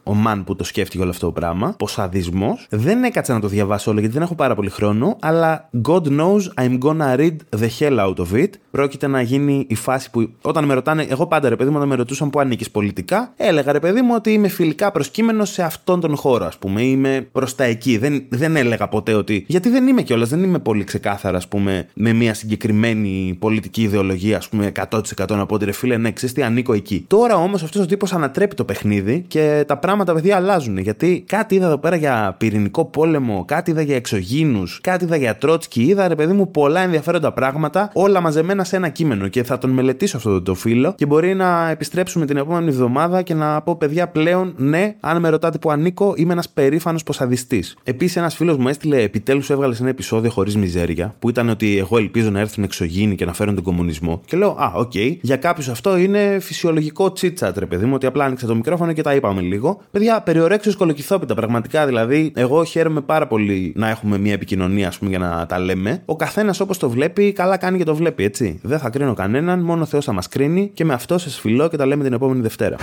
ο 0.04 0.14
man 0.28 0.42
που 0.46 0.56
το 0.56 0.64
σκέφτηκε 0.64 1.02
όλο 1.02 1.10
αυτό 1.10 1.26
το 1.26 1.32
πράγμα. 1.32 1.76
Ποσαδισμός. 1.78 2.68
Δεν 2.70 3.04
έκατσα 3.04 3.34
να 3.34 3.40
το 3.40 3.48
διαβάσω 3.48 3.92
όλο 3.92 4.00
γιατί 4.00 4.14
δεν 4.14 4.24
έχω 4.24 4.36
πάρα 4.36 4.56
πολύ 4.56 4.70
χρόνο, 4.70 5.18
αλλά 5.22 5.70
God 5.88 6.04
knows 6.04 6.42
I'm 6.56 6.78
gonna 6.78 7.16
read 7.16 7.36
the 7.60 7.68
hell 7.80 8.00
out 8.00 8.16
of 8.16 8.34
it. 8.34 8.50
Πρόκειται 8.72 9.08
να 9.08 9.22
γίνει 9.22 9.66
η 9.70 9.76
φάση 9.76 10.10
που 10.10 10.30
όταν 10.42 10.66
με 10.66 10.74
ρωτάνε, 10.74 11.06
εγώ 11.10 11.28
πάντα 11.28 11.50
ρε 11.50 11.56
παιδί 11.56 11.70
μου, 11.70 11.76
όταν 11.76 11.90
με 11.90 11.96
ρωτούσαν 11.96 12.30
που 12.30 12.40
ανήκεις 12.40 12.72
πολιτικά, 12.72 13.34
έλεγα 13.38 13.72
ρε 13.72 13.80
παιδί 13.80 14.02
μου 14.02 14.14
ότι 14.16 14.32
είμαι 14.32 14.48
φιλικά 14.48 14.92
προσκύμενο 14.92 15.46
σε 15.46 15.64
αυτόν 15.64 16.00
τον 16.00 16.16
χώρο, 16.16 16.46
ας 16.46 16.58
πούμε. 16.58 16.82
Είμαι 16.82 17.28
προς 17.32 17.56
τα 17.56 17.64
εκεί. 17.64 17.98
Δεν, 17.98 18.26
δεν 18.30 18.56
έλεγα 18.56 18.88
ποτέ 18.88 19.14
ότι. 19.14 19.46
Γιατί 19.48 19.70
δεν 19.70 19.88
είμαι 19.88 20.02
κιόλας, 20.02 20.30
δεν 20.30 20.44
είμαι 20.44 20.60
πολύ 20.60 20.84
ξεκάθαρα, 20.84 21.38
ας 21.38 21.48
πούμε, 21.48 21.88
με 21.94 22.14
μια 22.14 22.34
συγκεκριμένη 22.34 23.38
πολιτική 23.40 23.82
ιδεολογία, 23.82 24.38
ας 24.38 24.50
πούμε, 24.50 24.72
100% 24.90 25.02
να 25.30 25.46
πω 25.46 25.56
ότι 25.56 25.66
ρε 25.66 25.72
φίλε, 25.72 25.98
ναι, 25.98 26.09
ξέρεις 26.14 26.32
τι 26.32 26.44
ανήκω 26.44 26.74
εκεί. 26.74 27.06
Τώρα 27.08 27.36
όμως 27.36 27.64
αυτός 27.64 27.82
ο 27.82 27.86
τύπος 27.86 28.14
ανατρέπει 28.14 28.56
το 28.56 28.64
παιχνίδι 28.64 29.24
και 29.28 29.64
τα 29.68 29.78
πράγματα, 29.78 30.14
παιδιά, 30.14 30.36
αλλάζουν. 30.36 30.78
Γιατί 30.78 31.24
κάτι 31.28 31.56
είδα 31.56 31.66
εδώ 31.66 31.78
πέρα 31.78 31.96
για 31.96 32.36
πυρηνικό 32.38 32.86
πόλεμο, 32.86 33.46
κάτι 33.48 33.72
είδα 33.72 33.82
για 33.82 33.96
εξωγήινους, 33.96 34.80
κάτι 34.82 35.04
είδα 35.04 35.16
για 35.16 35.36
Τρότσκι, 35.36 35.82
είδα 35.82 36.08
ρε 36.08 36.16
παιδί 36.16 36.34
μου 36.34 36.52
πολλά 36.52 36.82
ενδιαφέροντα 36.82 37.32
πράγματα, 37.34 37.90
όλα 37.94 38.22
μαζεμένα 38.22 38.64
σε 38.64 38.76
ένα 38.76 38.90
κείμενο. 38.90 39.28
Και 39.28 39.44
θα 39.44 39.58
τον 39.58 39.70
μελετήσω 39.70 40.18
αυτό 40.18 40.42
το 40.42 40.54
φίλο 40.54 40.94
και 40.98 41.06
μπορεί 41.06 41.36
να 41.36 41.70
επιστρέψουμε 41.70 42.26
την 42.26 42.38
επόμενη 42.38 42.68
εβδομάδα 42.68 43.22
και 43.22 43.34
να 43.34 43.62
πω 43.62 43.76
παιδιά 43.76 44.08
πλέον 44.08 44.54
ναι, 44.58 44.96
αν 45.00 45.20
με 45.20 45.30
ρωτάτε 45.30 45.58
πού 45.58 45.72
ανήκω, 45.72 46.14
είμαι 46.18 46.32
ένας 46.32 46.50
περήφανος 46.50 47.04
ποσαδιστής. 47.04 47.78
Επίσης, 47.84 48.16
ένας 48.16 48.36
φίλος 48.36 48.58
μου 48.58 48.68
έστειλε 48.68 49.02
επιτέλους 49.02 49.50
έβγαλε 49.50 49.76
ένα 49.80 49.90
επεισόδιο 49.90 50.32
χωρίς 50.32 50.56
μιζέρια 50.56 51.16
που 51.20 51.30
ήταν 51.30 51.50
ότι 51.50 51.78
εγώ 51.78 51.98
ελπίζω 51.98 52.30
να 52.30 52.40
έρθουν 52.40 52.64
εξωγήινοι 52.64 53.16
και 53.16 53.26
να 53.26 53.34
φέρουν 53.34 53.56
τον 53.56 53.64
κομμουνισμό. 53.64 54.22
Και 54.26 54.38
λέω, 54.38 54.50
Α, 54.50 54.72
OK, 54.76 54.92
okay. 54.96 55.18
για 55.22 55.36
κάποιους 55.36 55.70
αυτό 55.70 55.98
είναι 56.04 56.40
φυσιολογικό 56.40 57.12
chit 57.12 57.32
chat, 57.32 57.58
ρε 57.58 57.66
παιδί 57.66 57.86
μου, 57.86 57.94
ότι 57.94 58.06
απλά 58.06 58.26
άνοιξε 58.26 58.46
το 58.46 58.56
μικρόφωνο 58.56 58.94
και 58.94 59.02
τα 59.02 59.16
είπαμε 59.16 59.42
λίγο. 59.42 59.82
Παιδιά, 59.92 60.22
περί 60.22 60.41
ορέξεως 60.41 60.74
κολοκυθόπιτα, 60.78 61.36
πραγματικά 61.36 61.86
δηλαδή. 61.86 62.32
Εγώ 62.36 62.64
χαίρομαι 62.64 63.02
πάρα 63.02 63.28
πολύ 63.28 63.74
να 63.76 63.90
έχουμε 63.90 64.18
μια 64.18 64.34
επικοινωνία, 64.34 64.88
ας 64.88 64.98
πούμε, 64.98 65.10
για 65.10 65.20
να 65.20 65.46
τα 65.46 65.60
λέμε. 65.60 66.02
Ο 66.06 66.16
καθένας 66.16 66.60
όπως 66.60 66.78
το 66.78 66.90
βλέπει, 66.90 67.32
καλά 67.32 67.58
κάνει 67.58 67.78
και 67.78 67.84
το 67.84 67.96
βλέπει, 67.96 68.24
έτσι. 68.24 68.60
Δεν 68.64 68.80
θα 68.80 68.90
κρίνω 68.90 69.14
κανέναν, 69.14 69.60
μόνο 69.60 69.82
ο 69.82 69.86
Θεός 69.86 70.06
θα 70.06 70.14
μας 70.14 70.28
κρίνει 70.28 70.72
και 70.74 70.86
με 70.86 70.94
αυτό 70.94 71.18
σας 71.18 71.40
φιλώ 71.40 71.70
και 71.70 71.78
τα 71.78 71.86
λέμε 71.86 72.04
την 72.04 72.14
επόμενη 72.14 72.42
Δευτέρα. 72.42 72.76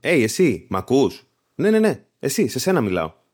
Hey, 0.00 0.20
εσύ, 0.22 0.66
μ' 0.70 0.76
ακούς; 0.76 1.22
Ναι, 1.54 1.70
ναι, 1.70 1.78
ναι. 1.78 2.00
Εσύ, 2.18 2.48
σε 2.48 2.58
σένα 2.58 2.80
μιλάω. 2.80 3.12